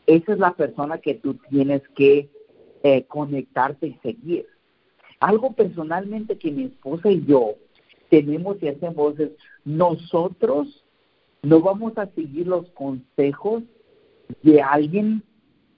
[0.06, 2.30] Esa es la persona que tú tienes que
[2.82, 4.46] eh, conectarte y seguir.
[5.20, 7.56] Algo personalmente que mi esposa y yo
[8.08, 9.32] tenemos y hacemos es,
[9.66, 10.82] nosotros
[11.42, 13.62] no vamos a seguir los consejos
[14.42, 15.22] de alguien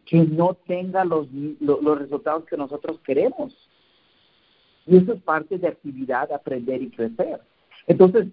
[0.07, 1.27] que no tenga los,
[1.61, 3.53] los, resultados que nosotros queremos.
[4.87, 7.41] Y eso es parte de actividad, aprender y crecer.
[7.89, 8.29] Entonces,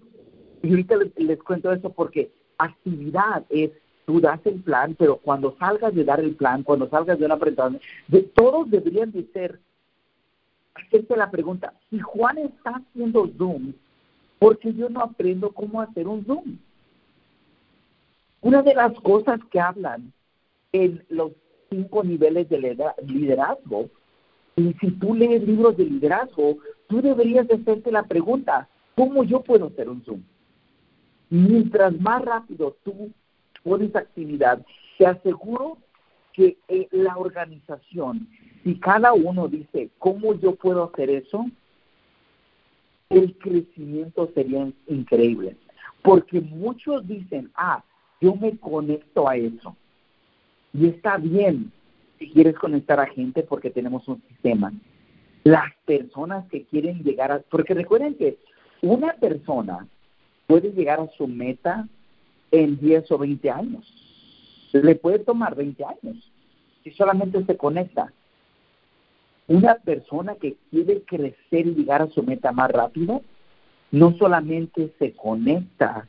[0.62, 2.30] y ahorita les, cuento eso porque
[2.64, 3.70] actividad es
[4.04, 7.38] tú das el plan, pero cuando salgas de dar el plan, cuando salgas de una
[7.38, 9.60] presentación, de, todos deberían de ser
[10.74, 13.74] hacerte la pregunta, si Juan está haciendo Zoom,
[14.38, 16.58] ¿por qué yo no aprendo cómo hacer un Zoom?
[18.40, 20.12] Una de las cosas que hablan
[20.72, 21.32] en los
[21.70, 22.58] cinco niveles de
[23.06, 23.88] liderazgo,
[24.56, 29.42] y si tú lees libros de liderazgo, tú deberías de hacerte la pregunta, ¿cómo yo
[29.42, 30.22] puedo hacer un Zoom?
[31.32, 33.10] Mientras más rápido tú
[33.64, 34.64] pones actividad,
[34.98, 35.78] te aseguro
[36.34, 38.28] que eh, la organización
[38.62, 41.46] si cada uno dice, ¿cómo yo puedo hacer eso?
[43.08, 45.56] El crecimiento sería increíble.
[46.02, 47.82] Porque muchos dicen, ah,
[48.20, 49.76] yo me conecto a eso.
[50.72, 51.72] Y está bien
[52.18, 54.72] si quieres conectar a gente porque tenemos un sistema.
[55.44, 57.40] Las personas que quieren llegar a...
[57.40, 58.38] Porque recuerden que
[58.80, 59.88] una persona
[60.46, 61.88] puede llegar a su meta
[62.50, 63.92] en 10 o 20 años.
[64.72, 66.32] Le puede tomar 20 años
[66.82, 68.12] si solamente se conecta.
[69.48, 73.22] Una persona que quiere crecer y llegar a su meta más rápido,
[73.90, 76.08] no solamente se conecta,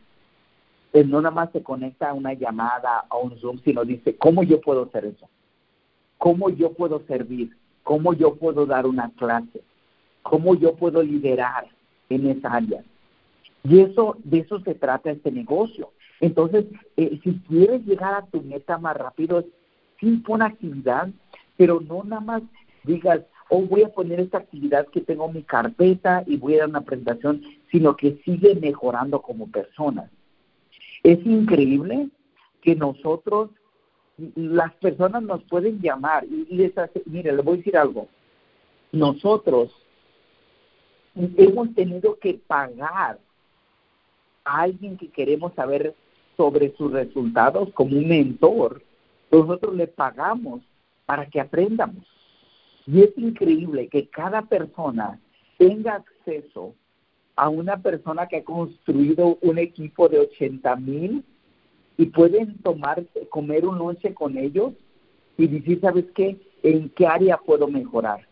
[0.94, 4.44] eh, no nada más se conecta a una llamada, a un Zoom, sino dice, ¿cómo
[4.44, 5.28] yo puedo hacer eso?
[6.18, 7.56] ¿Cómo yo puedo servir?
[7.84, 9.62] ¿Cómo yo puedo dar una clase?
[10.22, 11.68] ¿Cómo yo puedo liderar
[12.10, 12.84] en esa área?
[13.64, 15.92] Y eso, de eso se trata este negocio.
[16.20, 16.66] Entonces,
[16.98, 19.46] eh, si quieres llegar a tu meta más rápido,
[20.00, 21.10] sin una actividad,
[21.58, 22.44] pero no nada más
[22.84, 26.60] digas, oh, voy a poner esta actividad que tengo en mi carpeta y voy a
[26.60, 30.10] dar una presentación, sino que sigue mejorando como persona.
[31.04, 32.10] Es increíble
[32.62, 33.52] que nosotros,
[34.36, 38.08] las personas nos pueden llamar y les hace, mire, le voy a decir algo,
[38.92, 39.76] nosotros
[41.16, 43.20] hemos tenido que pagar
[44.44, 45.96] alguien que queremos saber
[46.38, 48.82] sobre sus resultados como un mentor,
[49.32, 50.62] nosotros le pagamos
[51.06, 52.06] para que aprendamos.
[52.86, 55.20] Y es increíble que cada persona
[55.58, 56.74] tenga acceso
[57.36, 61.24] a una persona que ha construido un equipo de 80 mil
[61.98, 64.74] y pueden tomar, comer un noche con ellos
[65.38, 66.38] y decir, ¿sabes qué?
[66.62, 68.28] ¿En qué área puedo mejorar?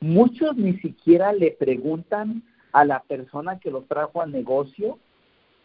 [0.00, 4.98] Muchos ni siquiera le preguntan a la persona que lo trajo al negocio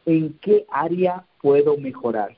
[0.05, 2.37] en qué área puedo mejorar.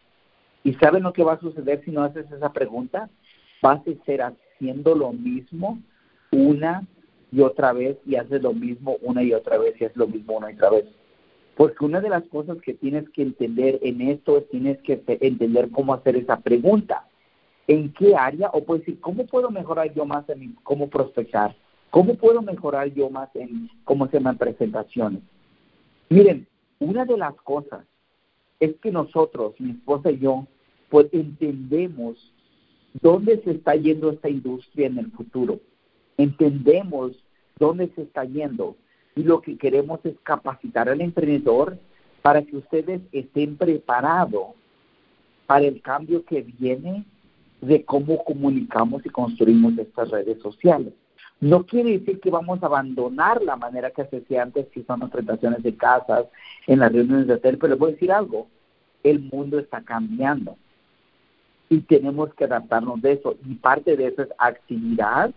[0.63, 3.09] ¿Y saben lo que va a suceder si no haces esa pregunta?
[3.61, 5.79] Vas a ser haciendo lo mismo
[6.31, 6.85] una
[7.31, 10.37] y otra vez y haces lo mismo una y otra vez y haces lo mismo
[10.37, 10.85] una y otra vez.
[11.55, 15.69] Porque una de las cosas que tienes que entender en esto es tienes que entender
[15.71, 17.07] cómo hacer esa pregunta.
[17.67, 18.49] ¿En qué área?
[18.53, 21.55] O puedes decir, ¿cómo puedo mejorar yo más en cómo prospectar?
[21.89, 25.21] ¿Cómo puedo mejorar yo más en cómo se llaman presentaciones?
[26.09, 26.47] Miren,
[26.79, 27.85] una de las cosas
[28.59, 30.47] es que nosotros, mi esposa y yo,
[30.89, 32.33] pues entendemos
[33.01, 35.59] dónde se está yendo esta industria en el futuro.
[36.17, 37.11] Entendemos
[37.59, 38.75] dónde se está yendo
[39.15, 41.77] y lo que queremos es capacitar al emprendedor
[42.21, 44.47] para que ustedes estén preparados
[45.45, 47.05] para el cambio que viene
[47.61, 50.93] de cómo comunicamos y construimos estas redes sociales.
[51.39, 55.01] No quiere decir que vamos a abandonar la manera que se hacía antes, que son
[55.01, 56.25] las presentaciones de casas,
[56.65, 58.47] en las reuniones de hotel, pero les voy a decir algo,
[59.03, 60.57] el mundo está cambiando
[61.69, 63.35] y tenemos que adaptarnos de eso.
[63.45, 65.31] Y parte de eso es actividad,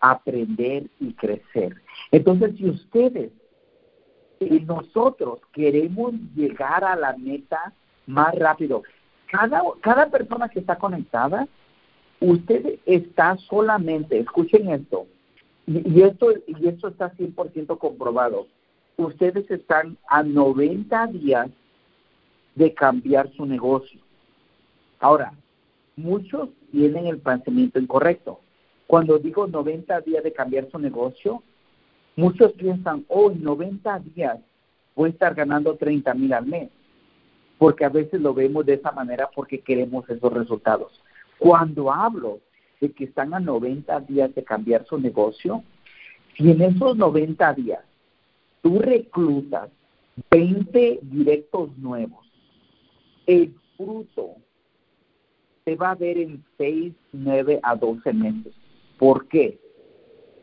[0.00, 1.80] aprender y crecer.
[2.10, 3.32] Entonces, si ustedes
[4.40, 7.72] y nosotros queremos llegar a la meta
[8.06, 8.82] más rápido,
[9.26, 11.46] cada, cada persona que está conectada,
[12.20, 15.06] usted está solamente, escuchen esto,
[15.66, 18.46] y, esto, y esto está 100% comprobado,
[18.96, 21.50] ustedes están a 90 días
[22.54, 24.00] de cambiar su negocio.
[24.98, 25.32] Ahora,
[25.96, 28.40] muchos tienen el pensamiento incorrecto.
[28.86, 31.42] Cuando digo 90 días de cambiar su negocio,
[32.16, 34.38] muchos piensan, oh, 90 días
[34.96, 36.70] voy a estar ganando 30 mil al mes,
[37.58, 41.00] porque a veces lo vemos de esa manera porque queremos esos resultados.
[41.38, 42.40] Cuando hablo
[42.80, 45.62] de que están a 90 días de cambiar su negocio,
[46.36, 47.84] si en esos 90 días
[48.62, 49.70] tú reclutas
[50.30, 52.26] 20 directos nuevos,
[53.26, 54.36] el fruto
[55.64, 58.52] se va a ver en 6, 9 a 12 meses.
[58.98, 59.58] ¿Por qué?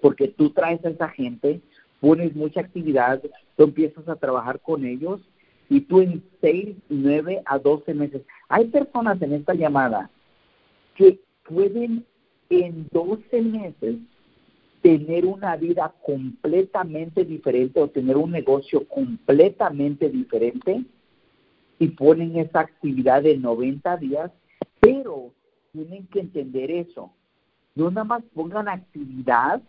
[0.02, 1.62] Porque tú traes a esa gente,
[2.00, 3.22] pones mucha actividad,
[3.58, 5.22] tú empiezas a trabajar con ellos
[5.70, 8.22] y tú en 6, 9 a 12 meses.
[8.50, 10.10] Hay personas en esta llamada
[10.96, 12.06] que pueden
[12.50, 13.98] en 12 meses
[14.82, 20.84] tener una vida completamente diferente o tener un negocio completamente diferente
[21.80, 24.32] y ponen esa actividad de 90 días,
[24.80, 25.32] pero
[25.72, 27.12] tienen que entender eso.
[27.74, 29.62] No nada más pongan actividad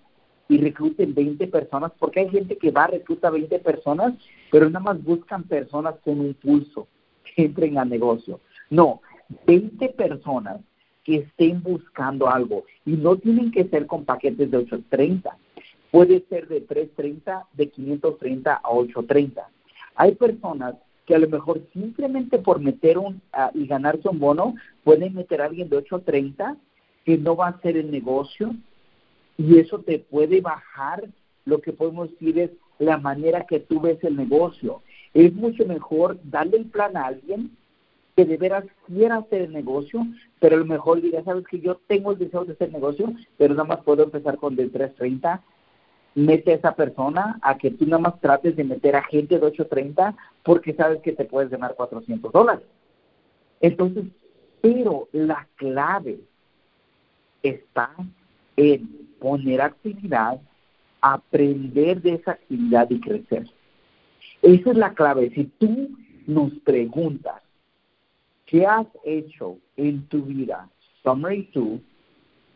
[0.48, 4.14] y recluten 20 personas, porque hay gente que va a reclutar 20 personas,
[4.52, 6.86] pero nada más buscan personas con un pulso
[7.24, 8.40] que entren al negocio.
[8.70, 9.00] No,
[9.46, 10.60] 20 personas
[11.06, 15.38] que estén buscando algo y no tienen que ser con paquetes de 830.
[15.92, 19.48] Puede ser de 330, de 530 a 830.
[19.94, 20.74] Hay personas
[21.06, 25.40] que a lo mejor simplemente por meter un uh, y ganarse un bono pueden meter
[25.40, 26.56] a alguien de 830
[27.04, 28.56] que no va a hacer el negocio
[29.38, 31.04] y eso te puede bajar
[31.44, 34.82] lo que podemos decir es la manera que tú ves el negocio.
[35.14, 37.56] Es mucho mejor darle el plan a alguien
[38.16, 40.06] que de veras quiera hacer el negocio,
[40.40, 43.54] pero a lo mejor diga, sabes que yo tengo el deseo de hacer negocio, pero
[43.54, 45.42] nada más puedo empezar con de 330.
[46.14, 49.46] Mete a esa persona a que tú nada más trates de meter a gente de
[49.46, 52.64] 830 porque sabes que te puedes ganar 400 dólares.
[53.60, 54.04] Entonces,
[54.62, 56.20] pero la clave
[57.42, 57.90] está
[58.56, 58.88] en
[59.20, 60.40] poner actividad,
[61.02, 63.46] aprender de esa actividad y crecer.
[64.40, 65.30] Esa es la clave.
[65.34, 65.90] Si tú
[66.26, 67.42] nos preguntas,
[68.46, 70.68] ¿Qué has hecho en tu vida,
[71.02, 71.80] Summary 2,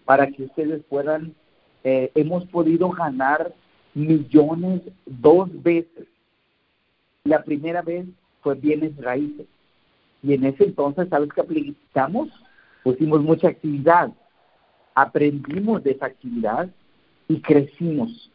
[0.05, 1.35] para que ustedes puedan,
[1.83, 3.53] eh, hemos podido ganar
[3.94, 6.07] millones dos veces?
[7.24, 8.07] La primera vez
[8.40, 9.46] fue bienes raíces.
[10.22, 12.29] Y en ese entonces, ¿sabes qué aplicamos?
[12.85, 14.12] Pusimos mucha actividad,
[14.94, 16.70] aprendimos de esa actividad
[17.29, 18.31] y crecimos.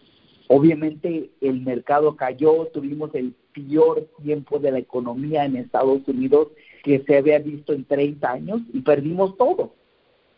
[0.48, 6.50] Obviamente el mercado cayó, tuvimos el peor tiempo de la economía en Estados Unidos
[6.86, 9.74] que se había visto en 30 años y perdimos todo.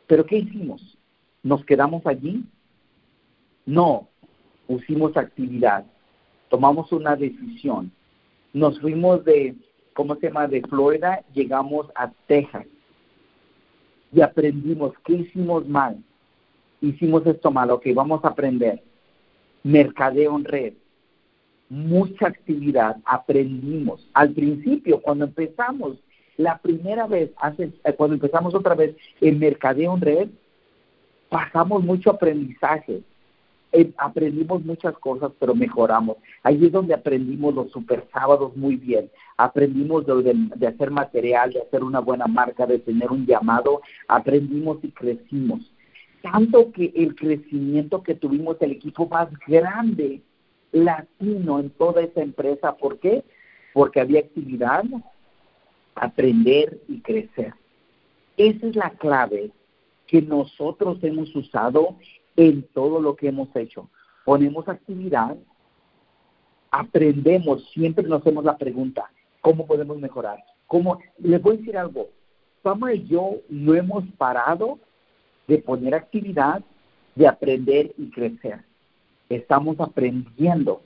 [0.07, 0.97] Pero ¿qué hicimos?
[1.43, 2.45] ¿Nos quedamos allí?
[3.65, 4.07] No,
[4.65, 5.86] pusimos actividad,
[6.47, 7.91] tomamos una decisión.
[8.53, 9.55] Nos fuimos de,
[9.93, 12.65] ¿cómo se llama?, de Florida, llegamos a Texas
[14.13, 16.01] y aprendimos qué hicimos mal.
[16.79, 18.81] Hicimos esto mal, ok, vamos a aprender.
[19.63, 20.73] Mercadeo en red,
[21.67, 24.07] mucha actividad, aprendimos.
[24.13, 25.97] Al principio, cuando empezamos
[26.38, 30.30] la primera vez, hace, eh, cuando empezamos otra vez el mercadeo en red,
[31.30, 33.02] pasamos mucho aprendizaje.
[33.73, 36.17] Eh, aprendimos muchas cosas, pero mejoramos.
[36.43, 39.10] Ahí es donde aprendimos los super sábados muy bien.
[39.36, 43.82] Aprendimos de, de, hacer material, de hacer una buena marca, de tener un llamado.
[44.08, 45.71] Aprendimos y crecimos.
[46.21, 50.21] Tanto que el crecimiento que tuvimos, el equipo más grande
[50.71, 53.23] latino en toda esa empresa, ¿por qué?
[53.73, 54.84] Porque había actividad,
[55.97, 57.53] aprender y crecer.
[58.38, 59.51] Esa es la clave
[60.05, 61.95] que nosotros hemos usado
[62.36, 63.89] en todo lo que hemos hecho.
[64.25, 65.36] Ponemos actividad,
[66.71, 69.10] aprendemos, siempre nos hacemos la pregunta,
[69.41, 70.38] ¿cómo podemos mejorar?
[70.67, 70.99] ¿Cómo?
[71.17, 72.10] Les voy a decir algo,
[72.62, 74.79] Summer y yo no hemos parado
[75.47, 76.62] de poner actividad,
[77.15, 78.60] de aprender y crecer.
[79.29, 80.81] Estamos aprendiendo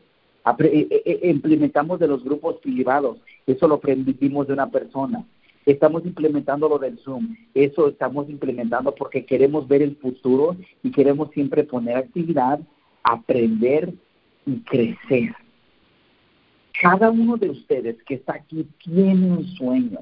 [1.24, 5.26] implementamos de los grupos privados, eso lo aprendimos de una persona.
[5.66, 11.30] Estamos implementando lo del Zoom, eso estamos implementando porque queremos ver el futuro y queremos
[11.32, 12.60] siempre poner actividad,
[13.04, 13.94] aprender
[14.46, 15.36] y crecer.
[16.82, 20.00] Cada uno de ustedes que está aquí tiene un sueño.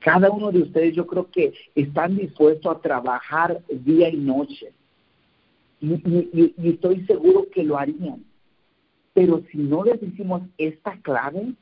[0.00, 4.72] Cada uno de ustedes yo creo que están dispuestos a trabajar día y noche.
[5.80, 8.22] y estoy seguro que lo harían
[9.14, 11.54] pero si no les decimos esta clave,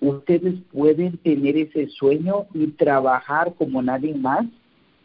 [0.00, 4.46] ustedes pueden tener ese sueño y trabajar como nadie más,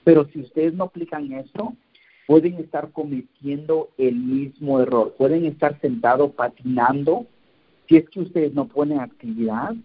[0.04, 1.74] pero si ustedes no aplican esto,
[2.28, 7.28] pueden estar cometiendo el mismo error, pueden estar sentados patinando
[7.88, 9.76] si es que ustedes no ponen actividad,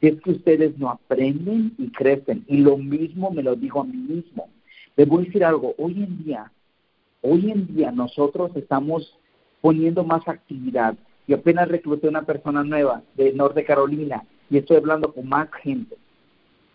[0.00, 2.44] si es que ustedes no aprenden y crecen.
[2.48, 4.48] Y lo mismo me lo digo a mí mismo.
[4.96, 6.50] Les voy a decir algo, hoy en día,
[7.20, 9.18] hoy en día nosotros estamos
[9.60, 10.96] poniendo más actividad.
[11.28, 15.96] y apenas recluté una persona nueva de Norte Carolina y estoy hablando con más gente.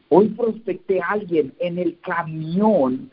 [0.10, 3.10] Hoy prospecté a alguien en el camión.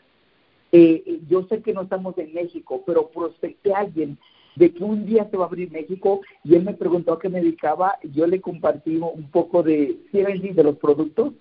[0.73, 4.17] Eh, yo sé que no estamos en México, pero prospecté a alguien
[4.57, 7.29] de que un día se va a abrir México y él me preguntó a qué
[7.29, 7.97] me dedicaba.
[8.03, 11.33] Yo le compartí un poco de de los productos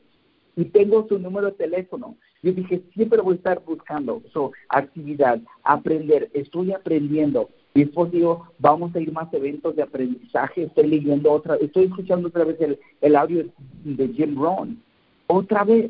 [0.55, 2.17] y tengo su número de teléfono.
[2.43, 7.51] Yo dije, siempre voy a estar buscando su actividad, aprender, estoy aprendiendo.
[7.79, 12.27] Y después digo, vamos a ir más eventos de aprendizaje, estoy leyendo otra, estoy escuchando
[12.27, 13.47] otra vez el, el audio
[13.85, 14.83] de Jim Rohn,
[15.29, 15.89] otra vez.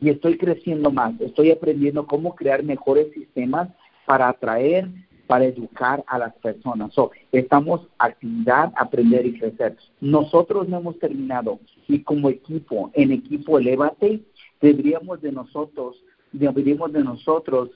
[0.00, 3.68] Y estoy creciendo más, estoy aprendiendo cómo crear mejores sistemas
[4.06, 4.88] para atraer,
[5.26, 6.92] para educar a las personas.
[6.92, 9.76] So, estamos actividad, aprender y crecer.
[10.00, 14.20] Nosotros no hemos terminado y como equipo, en equipo Elevate,
[14.60, 16.00] deberíamos de nosotros,
[16.30, 17.70] deberíamos de nosotros,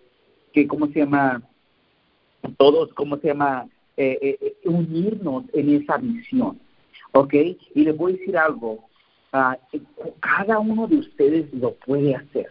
[0.52, 1.42] que, ¿cómo se llama?
[2.58, 3.68] Todos, ¿cómo se llama?
[3.96, 6.58] Eh, eh, eh, unirnos en esa visión.
[7.12, 7.34] ¿Ok?
[7.74, 8.88] Y les voy a decir algo.
[9.32, 9.58] Ah,
[10.20, 12.50] cada uno de ustedes lo puede hacer.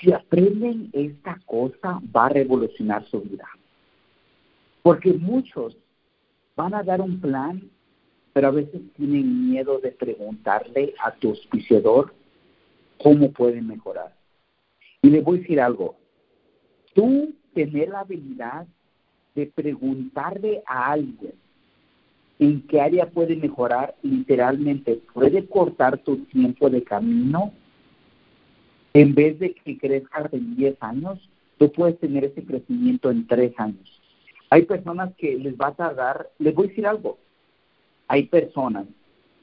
[0.00, 3.48] Si aprenden esta cosa, va a revolucionar su vida.
[4.82, 5.76] Porque muchos
[6.56, 7.70] van a dar un plan
[8.38, 12.14] pero a veces tienen miedo de preguntarle a tu auspiciador
[13.02, 14.14] cómo puede mejorar.
[15.02, 15.96] Y le voy a decir algo,
[16.94, 18.68] tú tener la habilidad
[19.34, 21.32] de preguntarle a alguien
[22.38, 27.52] en qué área puede mejorar, literalmente puede cortar tu tiempo de camino.
[28.94, 31.28] En vez de que crezcas en 10 años,
[31.58, 34.00] tú puedes tener ese crecimiento en 3 años.
[34.50, 37.18] Hay personas que les va a tardar, les voy a decir algo,
[38.06, 38.86] hay personas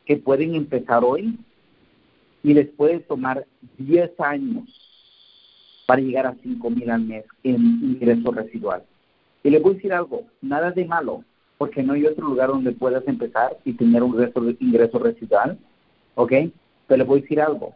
[0.06, 1.38] que pueden empezar hoy
[2.44, 3.46] y les puede tomar
[3.78, 4.85] 10 años
[5.86, 8.84] para llegar a 5 mil al mes en ingreso residual.
[9.44, 11.24] Y les voy a decir algo, nada de malo,
[11.58, 15.58] porque no hay otro lugar donde puedas empezar y tener un ingreso, ingreso residual,
[16.16, 16.34] ¿ok?
[16.88, 17.76] Pero les voy a decir algo,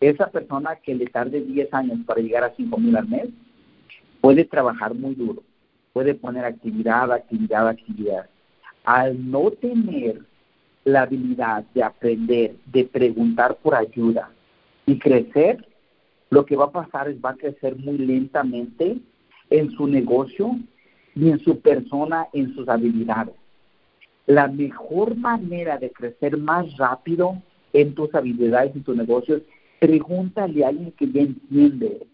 [0.00, 3.28] esa persona que le tarde 10 años para llegar a 5 mil al mes,
[4.20, 5.42] puede trabajar muy duro,
[5.92, 8.28] puede poner actividad, actividad, actividad
[8.84, 10.20] al no tener
[10.84, 14.30] la habilidad de aprender, de preguntar por ayuda
[14.86, 15.66] y crecer,
[16.30, 18.98] lo que va a pasar es va a crecer muy lentamente
[19.50, 20.56] en su negocio
[21.14, 23.34] y en su persona, en sus habilidades.
[24.26, 29.42] La mejor manera de crecer más rápido en tus habilidades y tus negocios,
[29.78, 32.06] pregúntale a alguien que ya entiende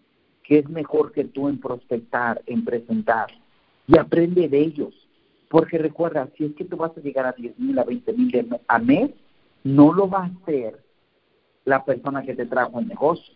[0.43, 3.27] que es mejor que tú en prospectar, en presentar,
[3.87, 5.07] y aprende de ellos.
[5.47, 8.59] Porque recuerda, si es que tú vas a llegar a 10 mil, a 20 mil
[8.67, 9.11] a mes,
[9.63, 10.83] no lo va a hacer
[11.65, 13.33] la persona que te trajo el negocio.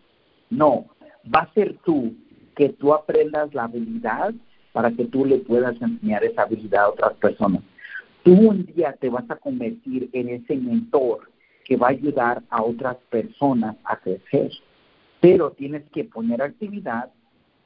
[0.50, 0.86] No,
[1.34, 2.14] va a ser tú
[2.54, 4.34] que tú aprendas la habilidad
[4.72, 7.62] para que tú le puedas enseñar esa habilidad a otras personas.
[8.22, 11.30] Tú un día te vas a convertir en ese mentor
[11.64, 14.50] que va a ayudar a otras personas a crecer.
[15.20, 17.10] Pero tienes que poner actividad,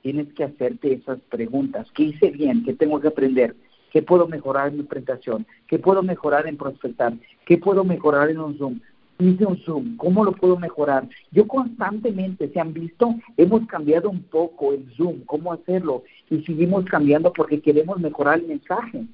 [0.02, 1.88] tienes que hacerte esas preguntas.
[1.94, 2.64] ¿Qué hice bien?
[2.64, 3.54] ¿Qué tengo que aprender?
[3.90, 5.46] ¿Qué puedo mejorar en mi presentación?
[5.66, 7.12] ¿Qué puedo mejorar en prospectar?
[7.44, 8.80] ¿Qué puedo mejorar en un Zoom?
[9.20, 11.08] Hice un Zoom, ¿cómo lo puedo mejorar?
[11.30, 16.84] Yo constantemente, se han visto, hemos cambiado un poco el Zoom, cómo hacerlo, y seguimos
[16.86, 19.04] cambiando porque queremos mejorar el mensaje.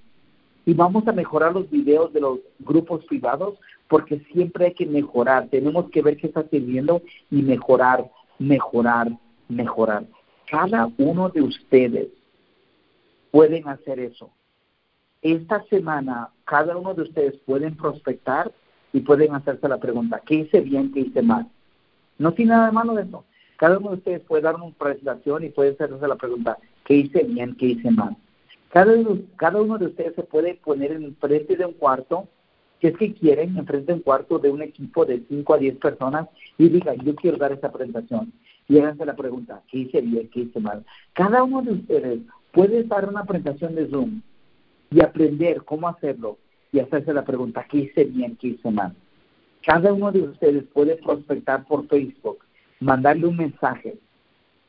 [0.65, 5.49] Y vamos a mejorar los videos de los grupos privados porque siempre hay que mejorar.
[5.49, 9.11] Tenemos que ver qué está sirviendo y mejorar, mejorar,
[9.49, 10.05] mejorar.
[10.51, 12.09] Cada uno de ustedes
[13.31, 14.31] pueden hacer eso
[15.23, 18.53] esta semana cada uno de ustedes pueden prospectar
[18.97, 21.47] y pueden hacerse la pregunta, ¿qué hice bien, qué hice mal?
[22.17, 23.27] No tiene nada de malo de eso.
[23.59, 27.25] Cada uno de ustedes puede dar una presentación y puede hacerse la pregunta, ¿qué hice
[27.25, 28.17] bien, qué hice mal?
[28.71, 32.27] Cada uno, cada uno de ustedes se puede poner en frente de un cuarto,
[32.81, 35.59] si es que quieren, en frente de un cuarto de un equipo de 5 a
[35.59, 38.33] 10 personas y digan, yo quiero dar esta presentación.
[38.67, 40.87] Y háganse la pregunta, ¿qué hice bien, qué hice mal?
[41.13, 42.21] Cada uno de ustedes
[42.51, 44.23] puede dar una presentación de Zoom
[44.91, 46.39] y aprender cómo hacerlo
[46.73, 48.95] y hacerse la pregunta, ¿qué hice bien, qué hice mal?
[49.65, 52.39] Cada uno de ustedes puede prospectar por Facebook,
[52.81, 53.97] mandarle un mensaje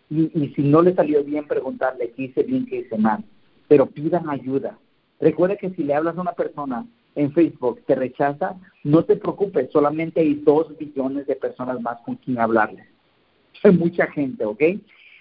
[0.10, 3.24] y, y si no le salió bien, preguntarle qué hice bien, qué hice mal.
[3.68, 4.78] Pero pidan ayuda.
[5.20, 6.86] Recuerde que si le hablas a una persona
[7.16, 12.16] en Facebook, te rechaza, no te preocupes, solamente hay dos billones de personas más con
[12.16, 12.86] quien hablarle.
[13.64, 14.62] Hay mucha gente, ¿ok?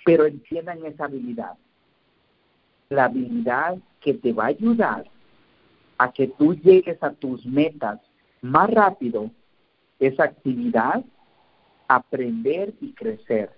[0.04, 1.52] Pero entiendan esa habilidad.
[2.90, 5.06] La habilidad que te va a ayudar
[5.98, 8.00] a que tú llegues a tus metas
[8.42, 9.30] más rápido
[9.98, 11.04] es actividad,
[11.88, 13.50] aprender y crecer.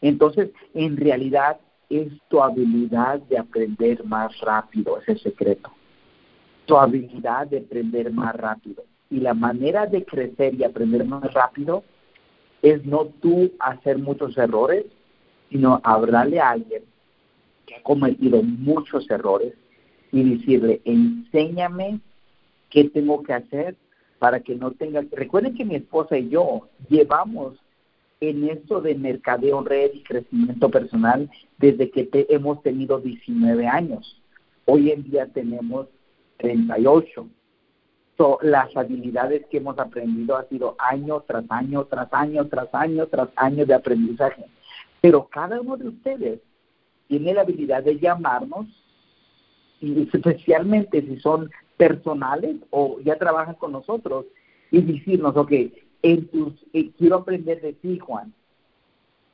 [0.00, 5.70] Entonces, en realidad es tu habilidad de aprender más rápido, ese secreto.
[6.66, 8.84] Tu habilidad de aprender más rápido.
[9.10, 11.82] Y la manera de crecer y aprender más rápido
[12.62, 14.86] es no tú hacer muchos errores,
[15.50, 16.84] sino hablarle a alguien
[17.66, 19.54] que ha cometido muchos errores
[20.12, 22.00] y decirle, enséñame
[22.68, 23.76] qué tengo que hacer
[24.18, 25.02] para que no tenga...
[25.12, 27.56] Recuerden que mi esposa y yo llevamos
[28.20, 34.20] en esto de mercadeo red y crecimiento personal desde que hemos tenido 19 años.
[34.66, 35.86] Hoy en día tenemos
[36.36, 37.28] 38.
[38.16, 43.06] So, las habilidades que hemos aprendido ha sido año tras año, tras año, tras año,
[43.06, 44.44] tras año de aprendizaje.
[45.00, 46.40] Pero cada uno de ustedes
[47.08, 48.66] tiene la habilidad de llamarnos,
[49.80, 54.26] especialmente si son personales o ya trabajan con nosotros,
[54.70, 55.52] y decirnos, ok,
[56.02, 58.32] en tus, eh, quiero aprender de ti, Juan.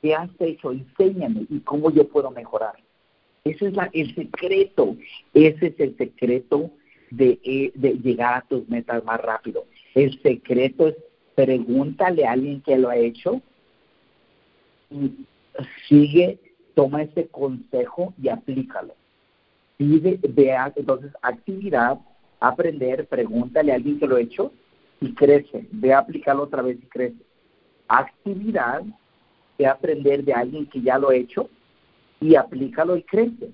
[0.03, 0.73] ¿Qué has hecho?
[0.73, 2.75] Enséñame y cómo yo puedo mejorar.
[3.45, 4.97] Ese es la, el secreto.
[5.35, 6.71] Ese es el secreto
[7.11, 7.73] de, eh,
[8.03, 9.65] llegar a tus metas más rápido.
[9.95, 10.97] El secreto es
[11.35, 13.43] pregúntale a alguien que lo ha hecho
[14.91, 15.27] y
[15.87, 16.39] sigue,
[16.75, 18.95] toma ese consejo y aplícalo.
[19.77, 21.99] Pide, vea, entonces, actividad,
[22.41, 24.53] aprender, pregúntale a alguien que lo ha hecho
[25.01, 25.67] y crece.
[25.71, 27.23] Ve a aplicarlo otra vez y crece.
[27.89, 28.83] Actividad,
[29.59, 31.49] ve aprender de alguien que ya lo ha hecho
[32.21, 33.51] y aplícalo y crece.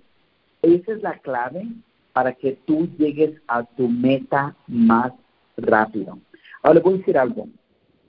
[0.62, 1.66] Esa es la clave
[2.12, 5.12] para que tú llegues a tu meta más
[5.56, 6.18] rápido.
[6.62, 7.48] Ahora les voy a decir algo.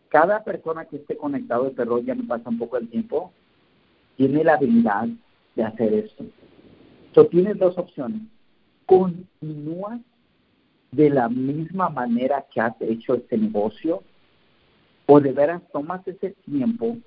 [0.09, 3.31] Cada persona que esté conectado, perdón, ya me pasa un poco el tiempo,
[4.15, 5.07] tiene la habilidad
[5.55, 6.23] de hacer esto.
[7.13, 8.21] Entonces tienes dos opciones.
[8.87, 9.99] Continúa
[10.89, 14.01] de la misma manera que has hecho este negocio?
[15.05, 16.97] ¿O de veras tomas ese tiempo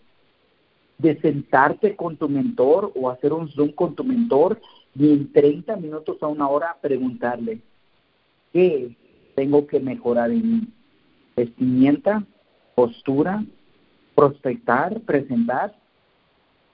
[0.98, 4.60] de sentarte con tu mentor o hacer un Zoom con tu mentor
[4.94, 7.58] y en 30 minutos a una hora preguntarle,
[8.52, 8.94] ¿qué
[9.34, 10.68] tengo que mejorar en mí?
[11.34, 12.24] Vestimenta,
[12.76, 13.44] postura,
[14.14, 15.74] prospectar, presentar.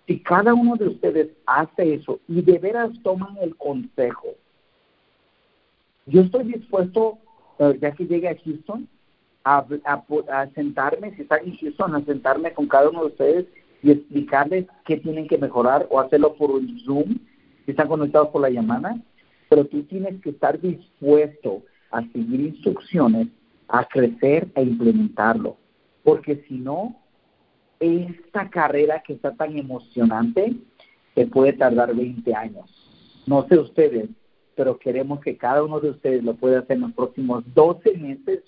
[0.07, 4.35] Si cada uno de ustedes hace eso y de veras toman el consejo
[6.07, 7.19] yo estoy dispuesto,
[7.59, 8.89] eh, ya que llegue a Houston,
[9.45, 9.65] a,
[10.55, 13.47] sentarme, si están en Houston, a sentarme con cada uno de ustedes
[13.83, 17.19] y explicarles qué tienen que mejorar o hacerlo por un Zoom,
[17.65, 18.97] si están conectados por la llamada,
[19.49, 23.29] pero tú tienes que estar dispuesto a seguir instrucciones,
[23.69, 25.57] a crecer e implementarlo,
[26.05, 26.97] porque si no,
[27.83, 30.55] esta carrera que está tan emocionante
[31.17, 32.71] se puede tardar 20 años.
[33.27, 34.09] No sé ustedes,
[34.55, 38.43] pero queremos que cada uno de ustedes lo pueda hacer en los próximos 12 meses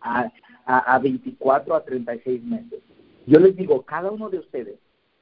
[0.00, 0.32] a,
[0.64, 2.80] a, 24 a 36 meses.
[3.26, 4.78] Yo les digo, cada uno de ustedes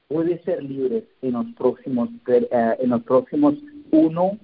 [0.07, 3.55] puede ser libre en los próximos eh, en los próximos
[3.91, 4.39] 1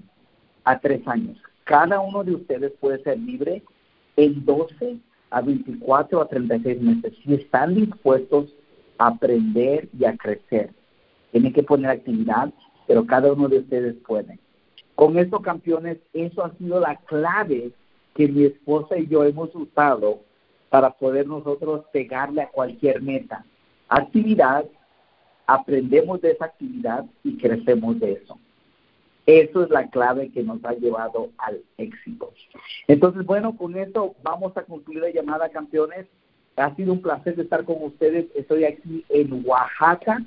[0.64, 1.38] a 3 años.
[1.64, 3.62] Cada uno de ustedes puede ser libre
[4.16, 4.98] en 12
[5.30, 8.54] a 24 a 36 meses si están dispuestos
[9.00, 10.70] a aprender y a crecer.
[11.32, 12.52] Tienen que poner actividad,
[12.86, 14.38] pero cada uno de ustedes puede.
[14.94, 17.72] Con estos campeones, eso ha sido la clave
[18.14, 20.20] que mi esposa y yo hemos usado
[20.68, 23.44] para poder nosotros pegarle a cualquier meta.
[23.88, 24.66] Actividad,
[25.46, 28.38] aprendemos de esa actividad y crecemos de eso.
[29.24, 32.32] Eso es la clave que nos ha llevado al éxito.
[32.86, 36.06] Entonces, bueno, con esto vamos a concluir la llamada, campeones.
[36.60, 38.26] Ha sido un placer estar con ustedes.
[38.34, 40.22] Estoy aquí en Oaxaca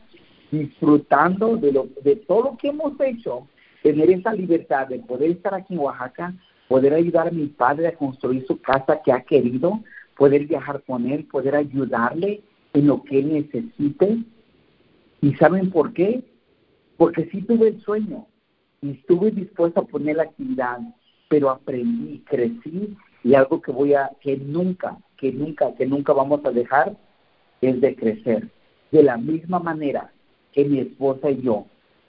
[0.51, 3.47] disfrutando de, lo, de todo lo que hemos hecho
[3.81, 6.33] tener esa libertad de poder estar aquí en Oaxaca,
[6.67, 9.81] poder ayudar a mi padre a construir su casa que ha querido,
[10.17, 12.41] poder viajar con él, poder ayudarle
[12.73, 14.19] en lo que él necesite.
[15.21, 16.23] ¿Y saben por qué?
[16.97, 18.25] Porque sí tuve el sueño
[18.81, 20.79] y estuve dispuesto a poner la actividad,
[21.29, 26.43] pero aprendí, crecí y algo que voy a, que nunca, que nunca, que nunca vamos
[26.43, 26.97] a dejar
[27.61, 28.49] es de crecer.
[28.91, 30.11] De la misma manera
[30.51, 31.65] que mi esposa y yo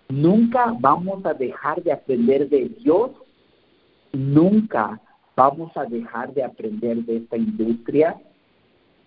[0.09, 3.13] Nunca vamos a dejar de aprender de Dios,
[4.13, 5.01] nunca
[5.35, 8.21] vamos a dejar de aprender de esta industria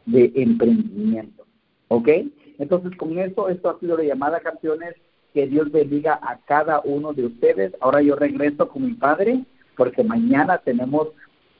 [0.06, 1.46] de emprendimiento.
[1.90, 2.10] ¿Ok?
[2.58, 4.96] Entonces, con esto, esto ha sido la llamada, campeones.
[5.34, 7.72] Que Dios bendiga a cada uno de ustedes.
[7.80, 9.44] Ahora yo regreso con mi padre,
[9.76, 11.10] porque mañana tenemos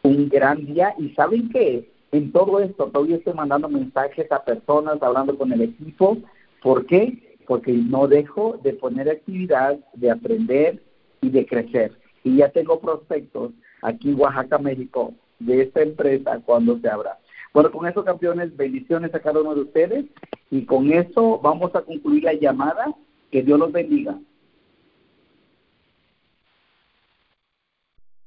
[0.02, 0.96] un gran día.
[0.98, 5.62] Y saben que en todo esto, todavía estoy mandando mensajes a personas, hablando con el
[5.62, 6.18] equipo.
[6.62, 7.28] ¿Por qué?
[7.48, 10.84] porque no dejo de poner actividad, de aprender
[11.22, 11.94] y de crecer.
[12.24, 17.18] Y ya tengo prospectos aquí en Oaxaca, México, de esta empresa cuando se abra.
[17.54, 20.06] Bueno, con eso, campeones, bendiciones a cada uno de ustedes.
[20.52, 22.94] Y con eso vamos a concluir la llamada.
[23.32, 24.20] Que Dios los bendiga.